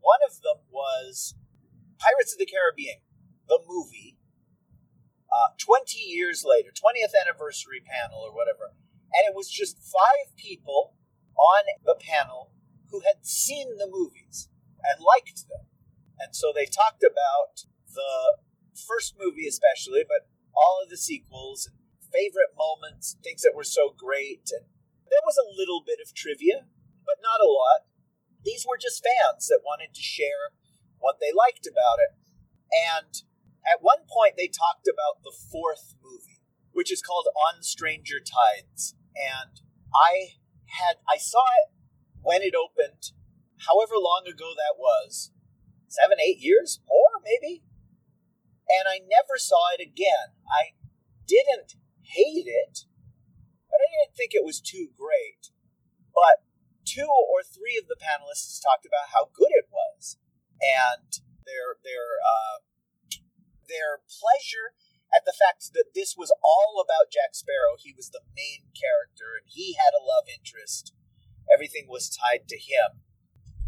[0.00, 1.34] One of them was
[1.96, 3.00] Pirates of the Caribbean,
[3.48, 4.17] the movie,
[5.38, 8.74] uh, 20 years later, 20th anniversary panel or whatever.
[9.14, 10.98] And it was just five people
[11.38, 12.50] on the panel
[12.90, 14.50] who had seen the movies
[14.82, 15.70] and liked them.
[16.18, 18.42] And so they talked about the
[18.74, 21.78] first movie, especially, but all of the sequels and
[22.10, 24.50] favorite moments, things that were so great.
[24.50, 24.66] And
[25.06, 26.66] there was a little bit of trivia,
[27.06, 27.86] but not a lot.
[28.42, 30.50] These were just fans that wanted to share
[30.98, 32.18] what they liked about it.
[32.74, 33.22] And
[33.66, 36.40] at one point, they talked about the fourth movie.
[36.72, 38.94] which is called On Stranger Tides.
[39.16, 40.38] And I
[40.78, 41.74] had I saw it
[42.22, 43.10] when it opened,
[43.66, 45.32] however long ago that was,
[45.88, 47.64] seven, eight years, more maybe.
[48.68, 50.36] And I never saw it again.
[50.46, 50.76] I
[51.26, 52.84] didn't hate it,
[53.66, 55.50] but I didn't think it was too great.
[56.14, 56.44] But
[56.84, 60.18] two or three of the panelists talked about how good it was,
[60.62, 61.10] and
[61.42, 62.62] their their uh,
[63.68, 64.74] their pleasure
[65.12, 67.80] at the fact that this was all about Jack Sparrow.
[67.80, 70.92] He was the main character, and he had a love interest.
[71.48, 73.00] Everything was tied to him,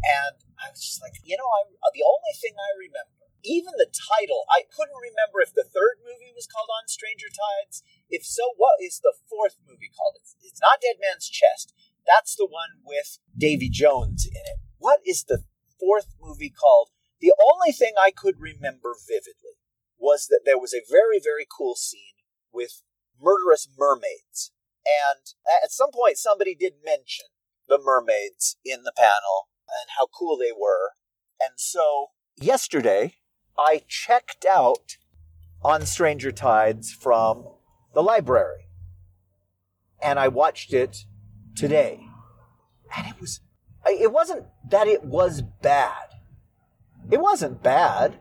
[0.05, 3.89] and I was just like, you know, I, the only thing I remember, even the
[3.89, 7.81] title, I couldn't remember if the third movie was called On Stranger Tides.
[8.05, 10.21] If so, what is the fourth movie called?
[10.21, 11.73] It's, it's not Dead Man's Chest.
[12.05, 14.61] That's the one with Davy Jones in it.
[14.77, 15.41] What is the
[15.79, 16.89] fourth movie called?
[17.17, 19.60] The only thing I could remember vividly
[20.01, 22.17] was that there was a very, very cool scene
[22.51, 22.81] with
[23.21, 24.51] murderous mermaids.
[24.83, 25.23] And
[25.63, 27.27] at some point, somebody did mention
[27.69, 30.93] the mermaids in the panel and how cool they were.
[31.39, 33.15] And so yesterday,
[33.57, 34.97] I checked out
[35.63, 37.47] on Stranger Tides from
[37.93, 38.67] the library.
[40.01, 41.05] And I watched it
[41.55, 42.01] today.
[42.97, 43.39] And it was,
[43.85, 46.09] it wasn't that it was bad.
[47.11, 48.19] It wasn't bad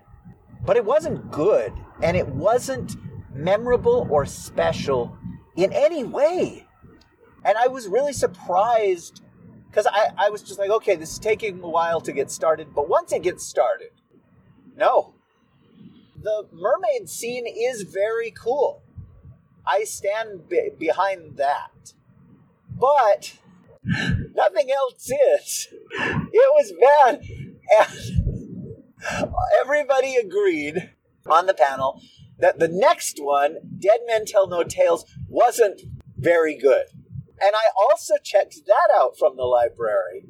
[0.64, 2.96] but it wasn't good and it wasn't
[3.32, 5.16] memorable or special
[5.56, 6.66] in any way.
[7.44, 9.22] And I was really surprised
[9.68, 12.74] because I, I was just like, okay, this is taking a while to get started,
[12.74, 13.90] but once it gets started,
[14.76, 15.14] no.
[16.22, 18.82] The mermaid scene is very cool.
[19.66, 21.94] I stand be- behind that.
[22.68, 23.38] But
[23.84, 25.68] nothing else is.
[25.72, 27.22] It was bad.
[27.78, 28.19] And
[29.60, 30.90] everybody agreed
[31.26, 32.00] on the panel
[32.38, 35.82] that the next one, Dead Men Tell No Tales, wasn't
[36.16, 36.86] very good.
[37.40, 40.26] And I also checked that out from the library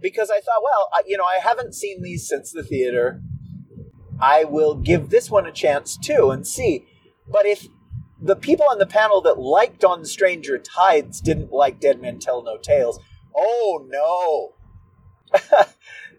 [0.00, 3.20] because I thought, well, I, you know, I haven't seen these since the theater.
[4.20, 6.86] I will give this one a chance too and see.
[7.26, 7.66] But if
[8.20, 12.42] the people on the panel that liked On Stranger Tides didn't like Dead Men Tell
[12.42, 13.00] No Tales,
[13.34, 14.53] oh no.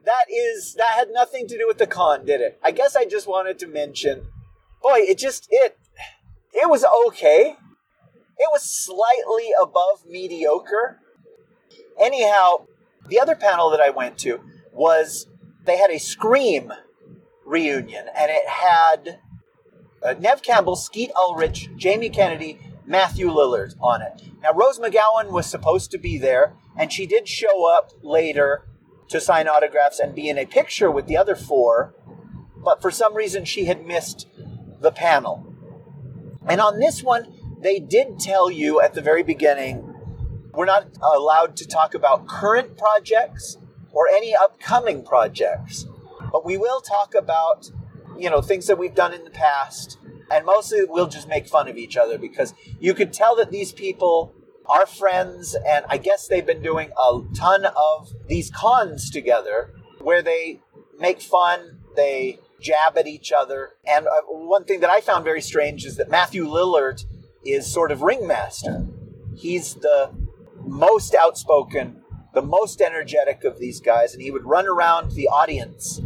[0.05, 2.59] That is that had nothing to do with the con, did it?
[2.63, 4.27] I guess I just wanted to mention.
[4.81, 5.77] Boy, it just it
[6.53, 7.55] it was okay.
[8.37, 10.99] It was slightly above mediocre.
[11.99, 12.65] Anyhow,
[13.07, 14.41] the other panel that I went to
[14.73, 15.27] was
[15.65, 16.71] they had a Scream
[17.45, 19.19] reunion, and it had
[20.03, 24.21] uh, Neve Campbell, Skeet Ulrich, Jamie Kennedy, Matthew Lillard on it.
[24.43, 28.63] Now, Rose McGowan was supposed to be there, and she did show up later
[29.09, 31.93] to sign autographs and be in a picture with the other four,
[32.57, 34.27] but for some reason she had missed
[34.81, 35.53] the panel.
[36.47, 39.95] And on this one, they did tell you at the very beginning
[40.55, 43.57] we're not allowed to talk about current projects
[43.91, 45.85] or any upcoming projects,
[46.31, 47.69] but we will talk about,
[48.17, 49.97] you know, things that we've done in the past.
[50.31, 53.71] And mostly we'll just make fun of each other because you could tell that these
[53.71, 54.33] people
[54.67, 60.21] our friends, and I guess they've been doing a ton of these cons together where
[60.21, 60.61] they
[60.99, 63.73] make fun, they jab at each other.
[63.85, 67.05] And uh, one thing that I found very strange is that Matthew Lillard
[67.45, 68.87] is sort of ringmaster.
[69.35, 70.11] He's the
[70.63, 72.01] most outspoken,
[72.33, 76.01] the most energetic of these guys, and he would run around the audience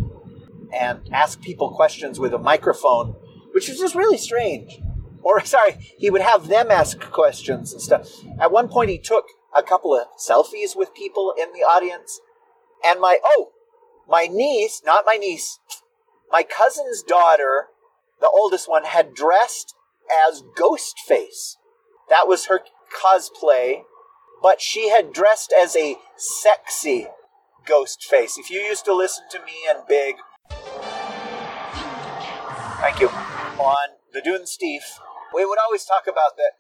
[0.74, 3.16] and ask people questions with a microphone,
[3.54, 4.80] which is just really strange
[5.22, 8.10] or sorry, he would have them ask questions and stuff.
[8.40, 12.20] At one point, he took a couple of selfies with people in the audience,
[12.86, 13.52] and my oh,
[14.08, 15.60] my niece, not my niece,
[16.32, 17.68] my cousin's daughter,
[18.20, 19.76] the oldest one, had dressed
[20.28, 21.56] as Ghostface.
[22.10, 22.62] That was her
[22.96, 23.84] cosplay,
[24.42, 27.08] but she had dressed as a sexy
[27.68, 28.38] Ghostface.
[28.38, 30.16] If you used to listen to me and Big,
[32.80, 35.00] thank you, on the Dunesteef,
[35.34, 36.54] we would always talk about that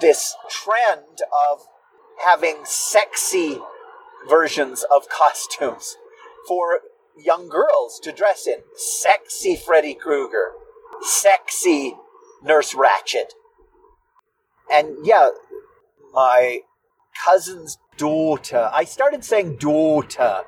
[0.00, 1.20] this trend
[1.50, 1.60] of
[2.24, 3.58] having sexy
[4.28, 5.96] versions of costumes
[6.46, 6.80] for
[7.18, 8.58] young girls to dress in.
[8.74, 10.52] Sexy Freddy Krueger,
[11.00, 11.94] sexy
[12.42, 13.32] Nurse Ratched.
[14.72, 15.30] And yeah,
[16.12, 16.60] my
[17.24, 20.42] cousin's daughter, I started saying daughter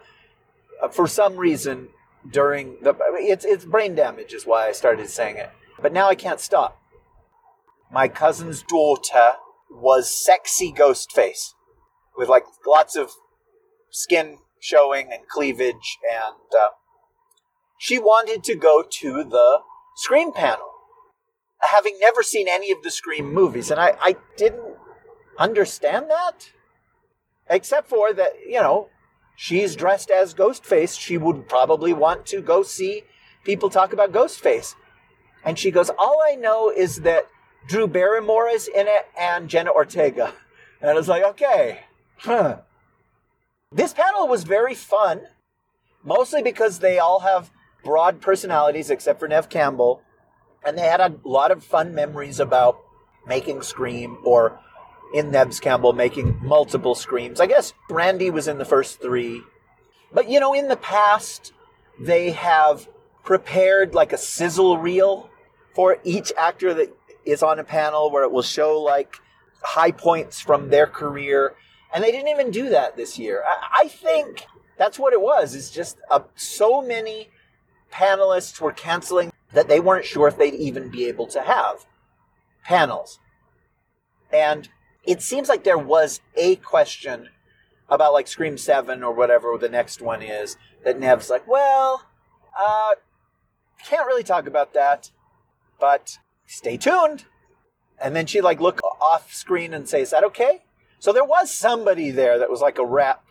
[0.83, 1.89] uh, for some reason
[2.31, 5.51] during the it's it's brain damage is why I started saying it.
[5.81, 6.81] But now I can't stop
[7.95, 9.35] my cousin's daughter
[9.71, 11.55] was sexy ghost face
[12.17, 13.11] with like lots of
[13.91, 16.69] skin showing and cleavage and uh,
[17.79, 19.61] she wanted to go to the
[19.97, 20.71] Scream panel
[21.61, 23.71] having never seen any of the Scream movies.
[23.71, 24.77] And I, I didn't
[25.39, 26.51] understand that.
[27.49, 28.89] Except for that, you know,
[29.37, 30.99] she's dressed as Ghostface.
[30.99, 33.05] She would probably want to go see
[33.45, 34.75] people talk about Ghostface.
[35.45, 37.29] And she goes, All I know is that
[37.67, 40.33] Drew Barrymore is in it and Jenna Ortega.
[40.81, 41.81] And I was like, Okay.
[42.19, 42.59] Huh.
[43.73, 45.23] This panel was very fun,
[46.05, 47.51] mostly because they all have
[47.83, 50.03] broad personalities except for Neve Campbell.
[50.65, 52.79] And they had a lot of fun memories about
[53.27, 54.59] making Scream or
[55.13, 57.41] in Neve's Campbell making multiple Screams.
[57.41, 59.43] I guess Randy was in the first three.
[60.13, 61.53] But you know, in the past,
[62.01, 62.89] they have
[63.25, 65.31] prepared like a sizzle reel
[65.75, 69.17] for each actor that is on a panel where it will show like
[69.63, 71.55] high points from their career.
[71.93, 73.43] And they didn't even do that this year.
[73.47, 74.47] I, I think
[74.77, 75.55] that's what it was.
[75.55, 77.29] It's just uh, so many
[77.93, 81.87] panelists were canceling that they weren't sure if they'd even be able to have
[82.65, 83.21] panels.
[84.33, 84.69] And
[85.05, 87.29] it seems like there was a question
[87.89, 92.05] about like Scream 7 or whatever the next one is that Neve's like, well,
[92.59, 92.91] uh,
[93.85, 95.11] can't really talk about that,
[95.79, 97.25] but stay tuned.
[98.01, 100.63] And then she like look off screen and say, is that okay?
[100.99, 103.23] So there was somebody there that was like a rep.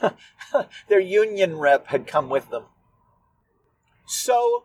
[0.88, 2.64] Their union rep had come with them.
[4.06, 4.64] So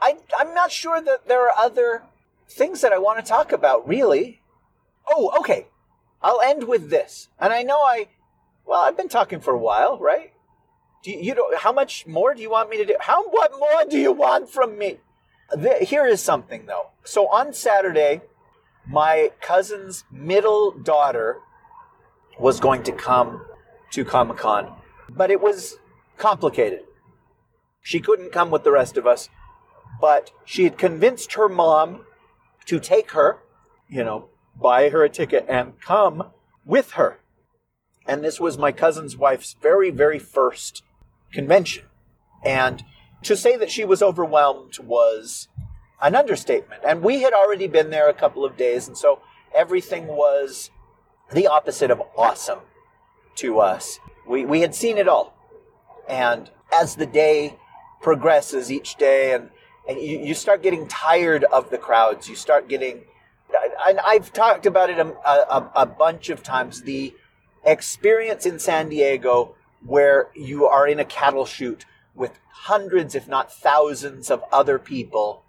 [0.00, 2.02] I, I'm not sure that there are other
[2.48, 4.40] things that I want to talk about, really.
[5.08, 5.66] Oh, okay.
[6.22, 7.28] I'll end with this.
[7.38, 8.08] And I know I,
[8.64, 10.32] well, I've been talking for a while, right?
[11.02, 12.96] Do you, you know, how much more do you want me to do?
[13.00, 14.98] How, what more do you want from me?
[15.80, 16.90] Here is something though.
[17.04, 18.22] So on Saturday,
[18.88, 21.38] my cousin's middle daughter
[22.38, 23.44] was going to come
[23.92, 24.72] to Comic Con,
[25.08, 25.78] but it was
[26.18, 26.80] complicated.
[27.80, 29.28] She couldn't come with the rest of us,
[30.00, 32.04] but she had convinced her mom
[32.66, 33.38] to take her,
[33.88, 34.28] you know,
[34.60, 36.30] buy her a ticket and come
[36.64, 37.20] with her.
[38.06, 40.82] And this was my cousin's wife's very, very first
[41.32, 41.84] convention.
[42.44, 42.84] And
[43.22, 45.48] to say that she was overwhelmed was
[46.02, 46.82] an understatement.
[46.86, 49.20] And we had already been there a couple of days, and so
[49.54, 50.70] everything was
[51.32, 52.60] the opposite of awesome
[53.36, 53.98] to us.
[54.26, 55.34] We, we had seen it all.
[56.08, 57.58] And as the day
[58.00, 59.50] progresses each day, and,
[59.88, 63.02] and you, you start getting tired of the crowds, you start getting
[63.86, 66.82] and I've talked about it a, a, a, bunch of times.
[66.82, 67.14] The
[67.64, 69.54] experience in San Diego
[69.84, 71.84] where you are in a cattle chute
[72.16, 75.44] with hundreds, if not thousands, of other people,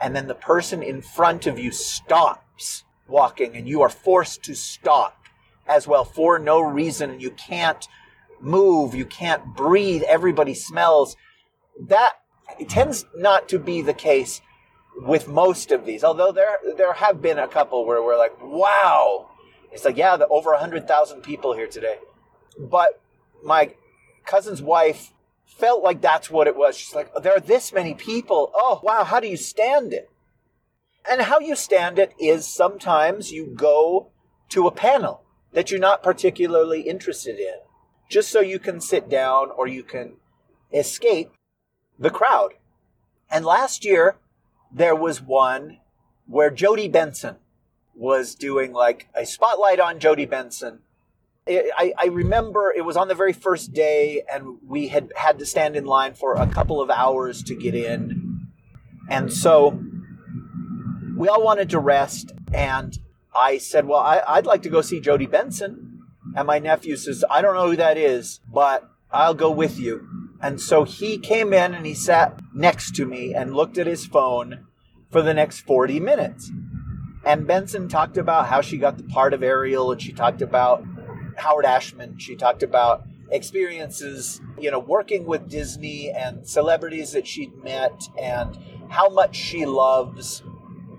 [0.00, 4.54] and then the person in front of you stops walking, and you are forced to
[4.54, 5.24] stop
[5.66, 7.20] as well for no reason.
[7.20, 7.86] You can't
[8.40, 11.16] move, you can't breathe, everybody smells.
[11.80, 12.14] That
[12.68, 14.40] tends not to be the case
[14.96, 16.04] with most of these.
[16.04, 19.30] Although there there have been a couple where we're like, wow,
[19.70, 21.96] it's like yeah, the, over hundred thousand people here today.
[22.58, 23.00] But
[23.42, 23.74] my
[24.24, 25.12] cousin's wife
[25.56, 26.76] felt like that's what it was.
[26.76, 28.50] She's like, oh, there are this many people.
[28.54, 30.10] Oh wow, how do you stand it?
[31.08, 34.10] And how you stand it is sometimes you go
[34.50, 35.22] to a panel
[35.52, 37.56] that you're not particularly interested in,
[38.08, 40.14] just so you can sit down or you can
[40.72, 41.32] escape
[41.98, 42.54] the crowd.
[43.30, 44.16] And last year,
[44.70, 45.78] there was one
[46.26, 47.36] where Jodi Benson
[47.94, 50.80] was doing like a spotlight on Jodi Benson.
[51.48, 55.46] I, I, remember it was on the very first day, and we had had to
[55.46, 58.46] stand in line for a couple of hours to get in.
[59.08, 59.82] And so
[61.16, 62.96] we all wanted to rest, and
[63.34, 65.88] I said, Well, I, would like to go see Jodi Benson.
[66.36, 70.08] And my nephew says, I don't know who that is, but I'll go with you.
[70.40, 74.06] And so he came in and he sat next to me and looked at his
[74.06, 74.66] phone
[75.10, 76.50] for the next 40 minutes.
[77.24, 80.84] And Benson talked about how she got the part of Ariel and she talked about
[81.36, 82.18] Howard Ashman.
[82.18, 88.58] She talked about experiences, you know, working with Disney and celebrities that she'd met and
[88.88, 90.42] how much she loves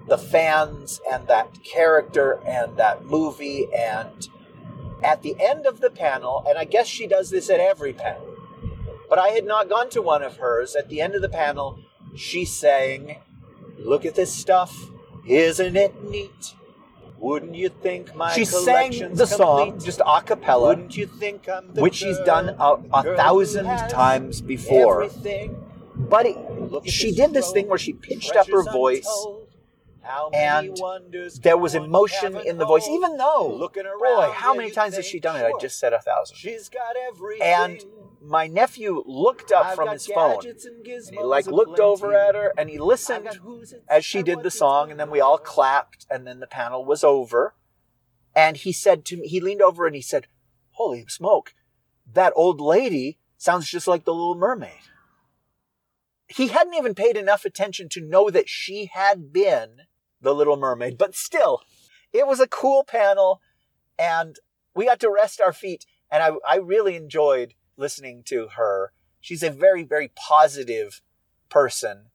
[0.07, 3.67] the fans and that character and that movie.
[3.73, 4.27] And
[5.03, 8.27] at the end of the panel, and I guess she does this at every panel,
[9.09, 10.75] but I had not gone to one of hers.
[10.75, 11.79] At the end of the panel,
[12.15, 13.17] she sang,
[13.77, 14.89] Look at this stuff.
[15.25, 16.55] Isn't it neat?
[17.23, 21.69] Wouldn't you think my she sang the song just a cappella, Wouldn't you think I'm
[21.73, 25.03] which she's done a, a thousand times before.
[25.03, 25.55] Everything.
[25.95, 26.37] But it,
[26.83, 29.07] she did this thing where she pitched up her voice,
[30.33, 30.77] and
[31.41, 33.69] there was emotion in the voice, even though,
[33.99, 35.45] boy, how many times has she done it?
[35.45, 36.35] I just said a thousand.
[36.35, 37.47] She's got everything.
[37.47, 37.85] And
[38.23, 40.39] my nephew looked up I've from his phone.
[40.45, 41.81] and And he like looked aplenty.
[41.81, 44.99] over at her and he listened got who's it, as she did the song and
[44.99, 47.55] then we all clapped and then the panel was over
[48.35, 50.27] and he said to me he leaned over and he said
[50.71, 51.53] holy smoke
[52.11, 54.71] that old lady sounds just like the little mermaid
[56.27, 59.81] he hadn't even paid enough attention to know that she had been
[60.21, 61.61] the little mermaid but still
[62.13, 63.41] it was a cool panel
[63.99, 64.37] and
[64.73, 69.43] we got to rest our feet and i, I really enjoyed listening to her she's
[69.43, 71.01] a very very positive
[71.49, 72.05] person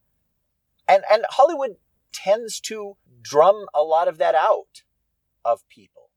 [0.89, 1.77] and and Hollywood
[2.13, 4.83] tends to drum a lot of that out
[5.45, 6.11] of people.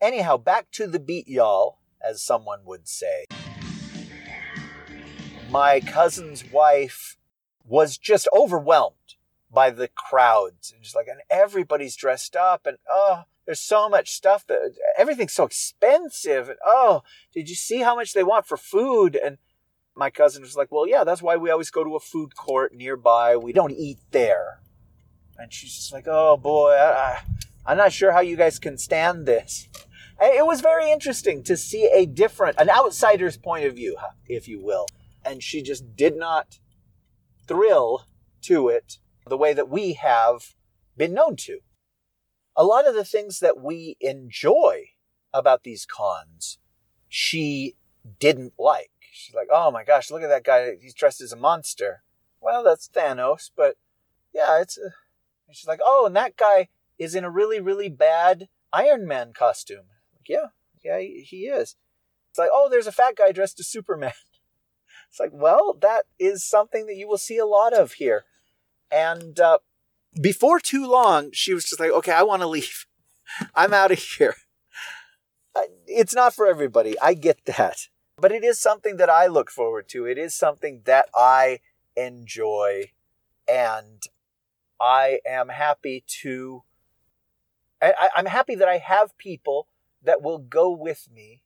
[0.00, 3.24] Anyhow, back to the beat, y'all, as someone would say.
[5.50, 7.16] My cousin's wife
[7.64, 8.96] was just overwhelmed
[9.50, 14.12] by the crowds and just like and everybody's dressed up and oh there's so much
[14.12, 18.56] stuff that everything's so expensive and oh did you see how much they want for
[18.56, 19.38] food and
[19.96, 22.74] my cousin was like, Well, yeah, that's why we always go to a food court
[22.74, 23.36] nearby.
[23.36, 24.60] We don't eat there.
[25.38, 27.22] And she's just like, Oh boy, I, I,
[27.66, 29.68] I'm not sure how you guys can stand this.
[30.20, 34.46] And it was very interesting to see a different, an outsider's point of view, if
[34.46, 34.86] you will.
[35.24, 36.58] And she just did not
[37.46, 38.06] thrill
[38.42, 40.54] to it the way that we have
[40.96, 41.60] been known to.
[42.56, 44.90] A lot of the things that we enjoy
[45.32, 46.58] about these cons,
[47.08, 47.74] she
[48.20, 48.90] didn't like.
[49.12, 50.72] She's like, oh my gosh, look at that guy.
[50.80, 52.02] He's dressed as a monster.
[52.40, 53.76] Well, that's Thanos, but
[54.32, 54.78] yeah, it's.
[54.78, 54.90] A...
[55.46, 59.32] And she's like, oh, and that guy is in a really, really bad Iron Man
[59.32, 59.86] costume.
[60.14, 60.48] Like, yeah,
[60.84, 61.76] yeah, he, he is.
[62.30, 64.12] It's like, oh, there's a fat guy dressed as Superman.
[65.10, 68.24] It's like, well, that is something that you will see a lot of here.
[68.90, 69.58] And uh,
[70.20, 72.86] before too long, she was just like, okay, I want to leave.
[73.54, 74.36] I'm out of here.
[75.54, 76.98] Uh, it's not for everybody.
[77.00, 77.88] I get that.
[78.16, 80.06] But it is something that I look forward to.
[80.06, 81.60] It is something that I
[81.96, 82.92] enjoy.
[83.48, 84.02] And
[84.80, 86.62] I am happy to.
[87.82, 89.68] I, I'm happy that I have people
[90.02, 91.42] that will go with me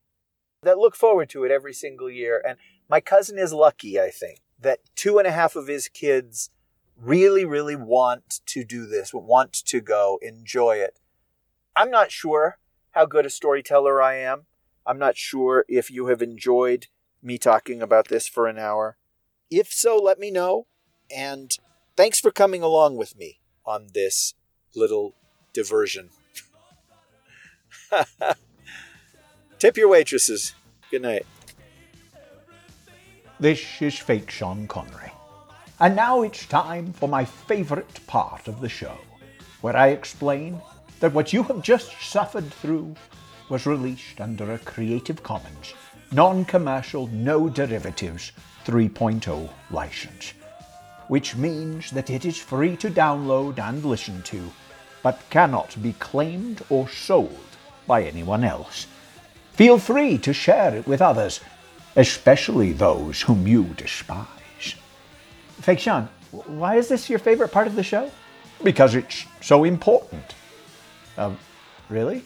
[0.62, 2.42] that look forward to it every single year.
[2.46, 2.58] And
[2.88, 6.50] my cousin is lucky, I think, that two and a half of his kids
[7.00, 10.98] really, really want to do this, want to go, enjoy it.
[11.76, 12.58] I'm not sure
[12.92, 14.46] how good a storyteller I am.
[14.86, 16.86] I'm not sure if you have enjoyed
[17.22, 18.96] me talking about this for an hour.
[19.50, 20.66] If so, let me know.
[21.14, 21.56] And
[21.96, 24.34] thanks for coming along with me on this
[24.74, 25.14] little
[25.52, 26.10] diversion.
[29.58, 30.54] Tip your waitresses.
[30.90, 31.26] Good night.
[33.40, 35.12] This is fake Sean Connery.
[35.80, 38.98] And now it's time for my favorite part of the show,
[39.60, 40.60] where I explain
[40.98, 42.96] that what you have just suffered through
[43.48, 45.74] was released under a Creative Commons,
[46.10, 48.32] non commercial, no derivatives
[48.66, 50.32] 3.0 license,
[51.06, 54.50] which means that it is free to download and listen to,
[55.04, 57.38] but cannot be claimed or sold
[57.86, 58.88] by anyone else.
[59.52, 61.38] Feel free to share it with others,
[61.94, 64.37] especially those whom you despise.
[65.68, 66.08] Fake Sean,
[66.46, 68.10] why is this your favorite part of the show?
[68.64, 70.34] Because it's so important.
[71.18, 71.34] Uh,
[71.90, 72.22] really?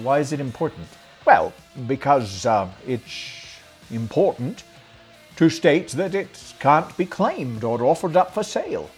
[0.00, 0.88] Why is it important?
[1.26, 1.52] Well,
[1.86, 3.58] because uh, it's
[3.90, 4.64] important
[5.36, 8.88] to state that it can't be claimed or offered up for sale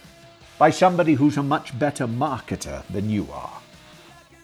[0.57, 3.59] by somebody who's a much better marketer than you are.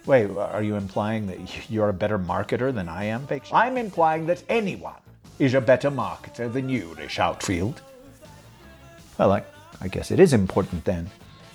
[0.05, 3.43] Wait, are you implying that you're a better marketer than I am, Fake?
[3.53, 4.99] I'm implying that anyone
[5.39, 7.81] is a better marketer than you, Rish Outfield.
[9.17, 9.43] Well, I,
[9.81, 11.09] I guess it is important then.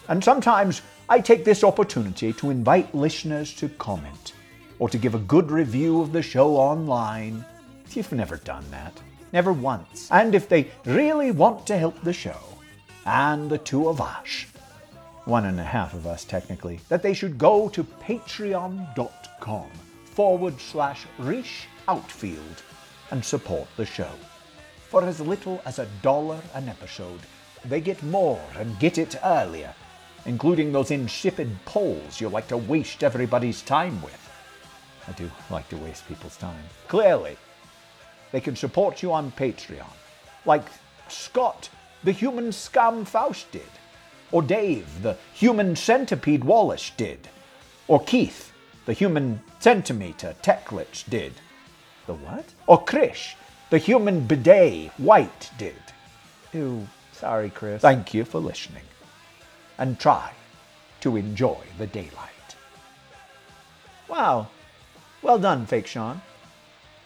[0.09, 4.33] And sometimes I take this opportunity to invite listeners to comment
[4.79, 7.45] or to give a good review of the show online.
[7.93, 8.93] You've never done that,
[9.33, 10.09] never once.
[10.11, 12.39] And if they really want to help the show
[13.05, 14.47] and the two of us,
[15.25, 19.71] one and a half of us technically, that they should go to patreon.com
[20.05, 22.63] forward slash Rish Outfield
[23.11, 24.11] and support the show.
[24.89, 27.21] For as little as a dollar an episode,
[27.65, 29.75] they get more and get it earlier,
[30.27, 34.31] including those insipid polls you like to waste everybody's time with.
[35.09, 36.63] I do like to waste people's time.
[36.89, 37.37] Clearly,
[38.33, 39.93] they can support you on Patreon,
[40.47, 40.65] like
[41.09, 41.69] Scott,
[42.05, 43.63] the human scum Faust did,
[44.33, 47.29] or Dave, the human centipede Wallace did,
[47.89, 48.53] or Keith,
[48.87, 51.33] the human centimeter Techlitch did.
[52.07, 52.47] The what?
[52.67, 53.35] Or Krish,
[53.71, 55.75] the human bidet White did.
[56.53, 56.87] Ew,
[57.21, 57.83] sorry, Chris.
[57.83, 58.83] Thank you for listening.
[59.79, 60.33] And try
[61.03, 62.57] to enjoy the daylight.
[64.09, 64.49] Wow.
[65.23, 66.23] Well done, Fake Sean.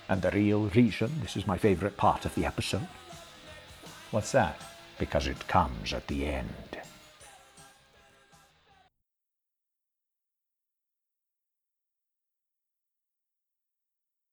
[0.08, 2.86] And the real reason this is my favorite part of the episode?
[4.10, 4.60] What's that?
[4.98, 6.78] Because it comes at the end.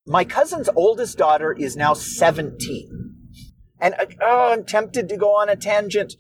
[0.05, 3.10] My cousin's oldest daughter is now 17.
[3.81, 6.13] And oh, I'm tempted to go on a tangent.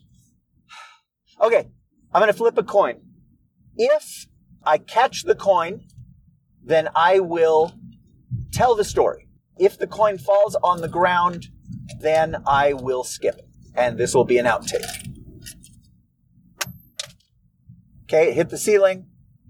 [1.39, 1.69] Okay,
[2.13, 3.01] I'm going to flip a coin.
[3.77, 4.25] If
[4.63, 5.85] I catch the coin,
[6.63, 7.73] then I will
[8.51, 9.27] tell the story.
[9.57, 11.47] If the coin falls on the ground,
[11.99, 13.41] then I will skip.
[13.75, 14.85] And this will be an outtake.
[18.03, 19.07] Okay, it hit the ceiling.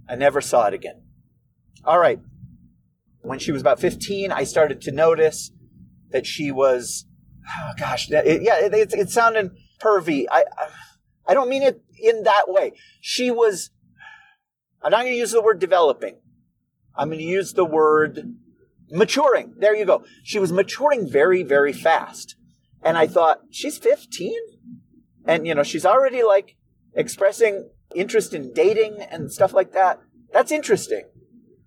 [0.08, 1.02] I never saw it again.
[1.84, 2.20] All right.
[3.22, 5.52] When she was about 15, I started to notice
[6.12, 7.06] that she was,
[7.48, 10.26] oh gosh, it, yeah, it, it, it sounded pervy.
[10.32, 10.44] I,
[11.28, 12.74] I don't mean it in that way.
[13.00, 13.70] She was,
[14.82, 16.18] I'm not going to use the word developing.
[16.96, 18.36] I'm going to use the word
[18.90, 19.54] maturing.
[19.58, 20.04] There you go.
[20.24, 22.36] She was maturing very, very fast.
[22.84, 24.34] And I thought, she's 15?
[25.26, 26.58] And, you know, she's already like
[26.96, 30.02] expressing interest in dating and stuff like that.
[30.34, 31.04] That's interesting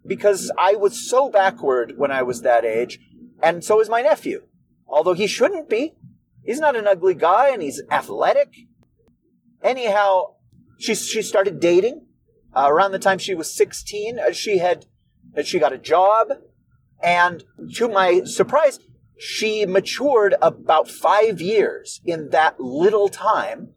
[0.06, 2.98] because I was so backward when I was that age.
[3.42, 4.42] And so is my nephew.
[4.94, 5.94] Although he shouldn't be.
[6.44, 8.54] He's not an ugly guy and he's athletic.
[9.60, 10.34] Anyhow,
[10.78, 12.06] she, she started dating.
[12.54, 14.86] Uh, around the time she was 16, uh, she had,
[15.42, 16.28] she got a job.
[17.02, 17.42] And
[17.74, 18.78] to my surprise,
[19.18, 23.70] she matured about five years in that little time.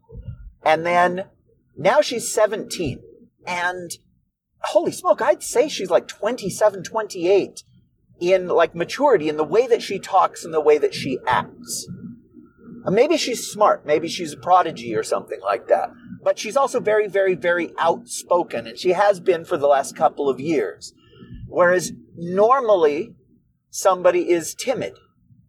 [0.64, 1.24] And then
[1.76, 3.00] now she's 17.
[3.44, 3.90] And
[4.60, 7.64] holy smoke, I'd say she's like 27, 28
[8.20, 11.86] in like maturity in the way that she talks and the way that she acts.
[12.86, 13.84] Uh, maybe she's smart.
[13.86, 15.90] Maybe she's a prodigy or something like that.
[16.22, 20.28] But she's also very, very, very outspoken, and she has been for the last couple
[20.28, 20.92] of years.
[21.46, 23.14] Whereas normally
[23.70, 24.94] somebody is timid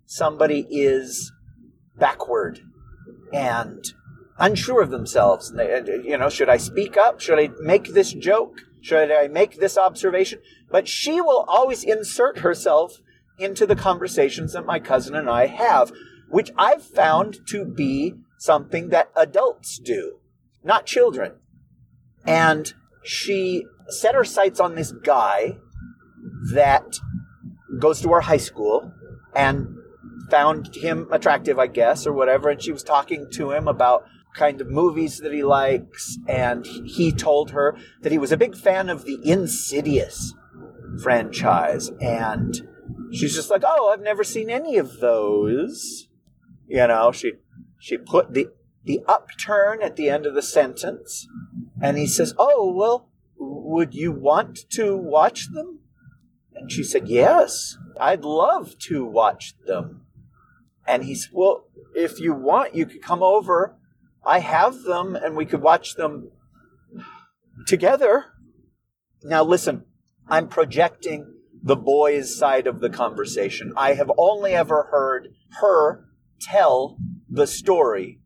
[0.09, 1.31] somebody is
[1.95, 2.59] backward
[3.31, 3.85] and
[4.39, 5.51] unsure of themselves.
[5.51, 7.21] And You know, should I speak up?
[7.21, 8.61] Should I make this joke?
[8.81, 10.39] Should I make this observation?
[10.69, 13.01] But she will always insert herself
[13.37, 15.91] into the conversations that my cousin and I have,
[16.29, 20.19] which I've found to be something that adults do,
[20.63, 21.33] not children.
[22.25, 22.73] And
[23.03, 25.57] she set her sights on this guy
[26.53, 26.99] that
[27.79, 28.91] goes to our high school
[29.35, 29.75] and
[30.29, 32.49] found him attractive, I guess, or whatever.
[32.49, 34.05] And she was talking to him about
[34.39, 36.17] kind of movies that he likes.
[36.27, 40.33] And he told her that he was a big fan of the Insidious
[41.03, 41.91] franchise.
[42.01, 42.67] And
[43.11, 46.07] she's just like, oh, I've never seen any of those.
[46.67, 47.33] You know, she,
[47.79, 48.47] she put the,
[48.85, 51.27] the upturn at the end of the sentence.
[51.81, 55.79] And he says, oh, well, would you want to watch them?
[56.55, 60.05] And she said, yes, I'd love to watch them.
[60.89, 61.65] And he said, Well,
[61.95, 63.75] if you want, you could come over.
[64.25, 66.31] I have them and we could watch them
[67.65, 68.25] together.
[69.23, 69.85] Now, listen,
[70.27, 73.73] I'm projecting the boys' side of the conversation.
[73.75, 76.05] I have only ever heard her
[76.41, 76.97] tell
[77.29, 78.21] the story,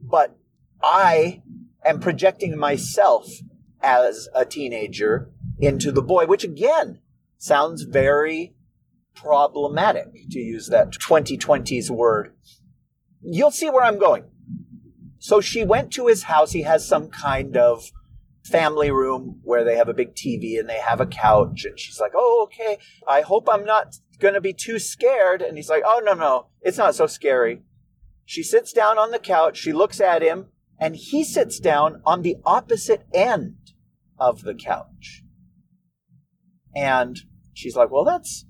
[0.00, 0.36] but
[0.82, 1.42] I
[1.84, 3.26] am projecting myself
[3.80, 7.00] as a teenager into the boy, which again
[7.38, 8.54] sounds very
[9.14, 12.34] problematic, to use that 2020s word.
[13.20, 14.24] You'll see where I'm going.
[15.18, 16.52] So she went to his house.
[16.52, 17.90] He has some kind of
[18.44, 21.64] family room where they have a big TV and they have a couch.
[21.64, 22.78] And she's like, Oh, okay.
[23.06, 25.42] I hope I'm not going to be too scared.
[25.42, 26.46] And he's like, Oh, no, no.
[26.62, 27.62] It's not so scary.
[28.24, 29.58] She sits down on the couch.
[29.58, 30.46] She looks at him
[30.78, 33.56] and he sits down on the opposite end
[34.18, 35.22] of the couch.
[36.74, 37.18] And
[37.52, 38.44] she's like, Well, that's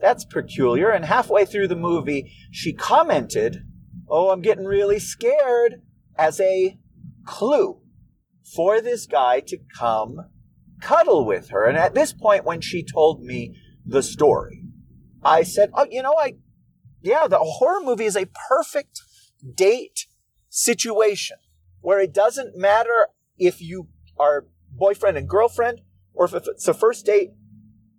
[0.00, 0.90] that's peculiar.
[0.90, 3.64] And halfway through the movie, she commented,
[4.08, 5.82] Oh, I'm getting really scared,
[6.16, 6.78] as a
[7.26, 7.80] clue
[8.54, 10.16] for this guy to come
[10.80, 11.64] cuddle with her.
[11.64, 13.56] And at this point, when she told me
[13.86, 14.62] the story,
[15.22, 16.34] I said, Oh, you know, I,
[17.02, 19.00] yeah, the horror movie is a perfect
[19.54, 20.06] date
[20.48, 21.38] situation
[21.80, 23.08] where it doesn't matter
[23.38, 23.88] if you
[24.18, 25.80] are boyfriend and girlfriend
[26.12, 27.30] or if it's a first date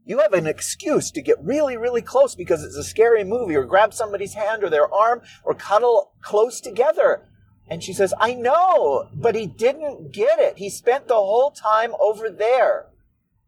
[0.06, 3.66] you have an excuse to get really, really close because it's a scary movie or
[3.66, 7.28] grab somebody's hand or their arm or cuddle close together.
[7.68, 10.58] And she says, I know, but he didn't get it.
[10.58, 12.88] He spent the whole time over there.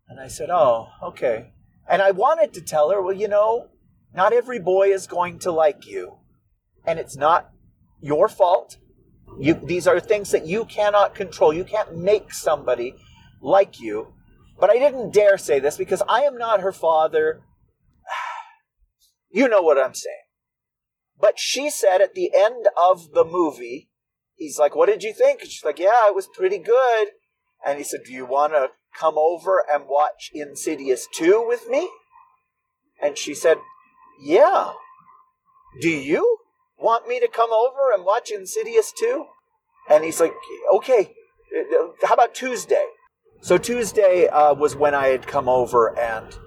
[0.09, 1.51] And I said, Oh, okay.
[1.87, 3.69] And I wanted to tell her, well, you know,
[4.13, 6.17] not every boy is going to like you.
[6.85, 7.51] And it's not
[8.01, 8.77] your fault.
[9.39, 11.53] You, these are things that you cannot control.
[11.53, 12.95] You can't make somebody
[13.41, 14.13] like you.
[14.59, 17.41] But I didn't dare say this because I am not her father.
[19.29, 20.15] You know what I'm saying.
[21.19, 23.86] But she said at the end of the movie,
[24.37, 25.41] he's like, What did you think?
[25.41, 27.09] And she's like, Yeah, it was pretty good.
[27.65, 31.89] And he said, Do you want to come over and watch Insidious 2 with me?
[33.01, 33.57] And she said,
[34.21, 34.71] Yeah.
[35.81, 36.37] Do you
[36.79, 39.25] want me to come over and watch Insidious 2?
[39.89, 40.33] And he's like,
[40.75, 41.13] Okay,
[42.03, 42.85] how about Tuesday?
[43.41, 46.37] So Tuesday uh, was when I had come over and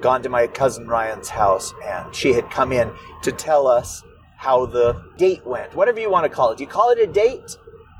[0.00, 2.90] gone to my cousin Ryan's house, and she had come in
[3.22, 4.02] to tell us
[4.40, 5.74] how the date went.
[5.74, 6.56] Whatever you want to call it.
[6.56, 7.58] Do you call it a date?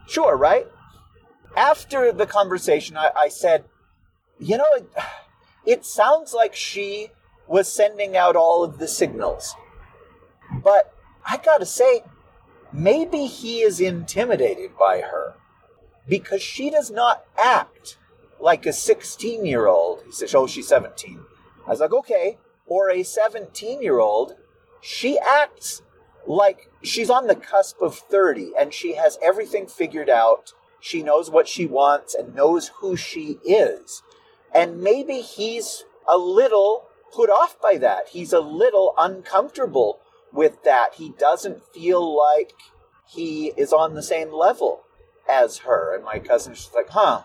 [0.08, 0.66] Sure, right?
[1.54, 3.66] After the conversation, I, I said,
[4.38, 4.90] you know, it,
[5.66, 7.08] it sounds like she
[7.46, 9.54] was sending out all of the signals.
[10.64, 10.94] But
[11.26, 12.04] I gotta say,
[12.72, 15.34] maybe he is intimidated by her
[16.08, 17.98] because she does not act
[18.40, 20.04] like a 16 year old.
[20.06, 21.20] He says, Oh, she's 17.
[21.66, 22.38] I was like, Okay.
[22.66, 24.36] Or a 17 year old,
[24.80, 25.82] she acts
[26.30, 30.52] like she's on the cusp of 30 and she has everything figured out.
[30.80, 34.02] She knows what she wants and knows who she is.
[34.54, 38.08] And maybe he's a little put off by that.
[38.12, 40.00] He's a little uncomfortable
[40.32, 40.94] with that.
[40.94, 42.52] He doesn't feel like
[43.08, 44.82] he is on the same level
[45.28, 45.94] as her.
[45.94, 47.24] And my cousin's just like, huh,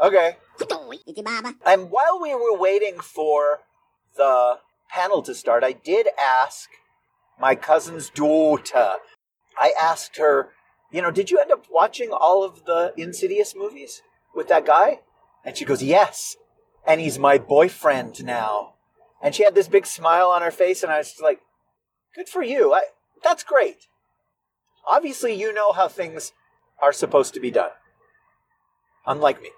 [0.00, 0.36] okay.
[1.66, 3.60] And while we were waiting for
[4.16, 4.58] the
[4.88, 6.68] panel to start, I did ask
[7.38, 8.96] my cousin's daughter.
[9.58, 10.50] I asked her,
[10.90, 14.02] you know, did you end up watching all of the Insidious movies
[14.34, 15.00] with that guy?
[15.44, 16.36] And she goes, yes.
[16.86, 18.74] And he's my boyfriend now.
[19.22, 21.40] And she had this big smile on her face, and I was like,
[22.14, 22.74] good for you.
[22.74, 22.82] I,
[23.22, 23.86] that's great.
[24.86, 26.32] Obviously, you know how things
[26.80, 27.70] are supposed to be done.
[29.06, 29.50] Unlike me.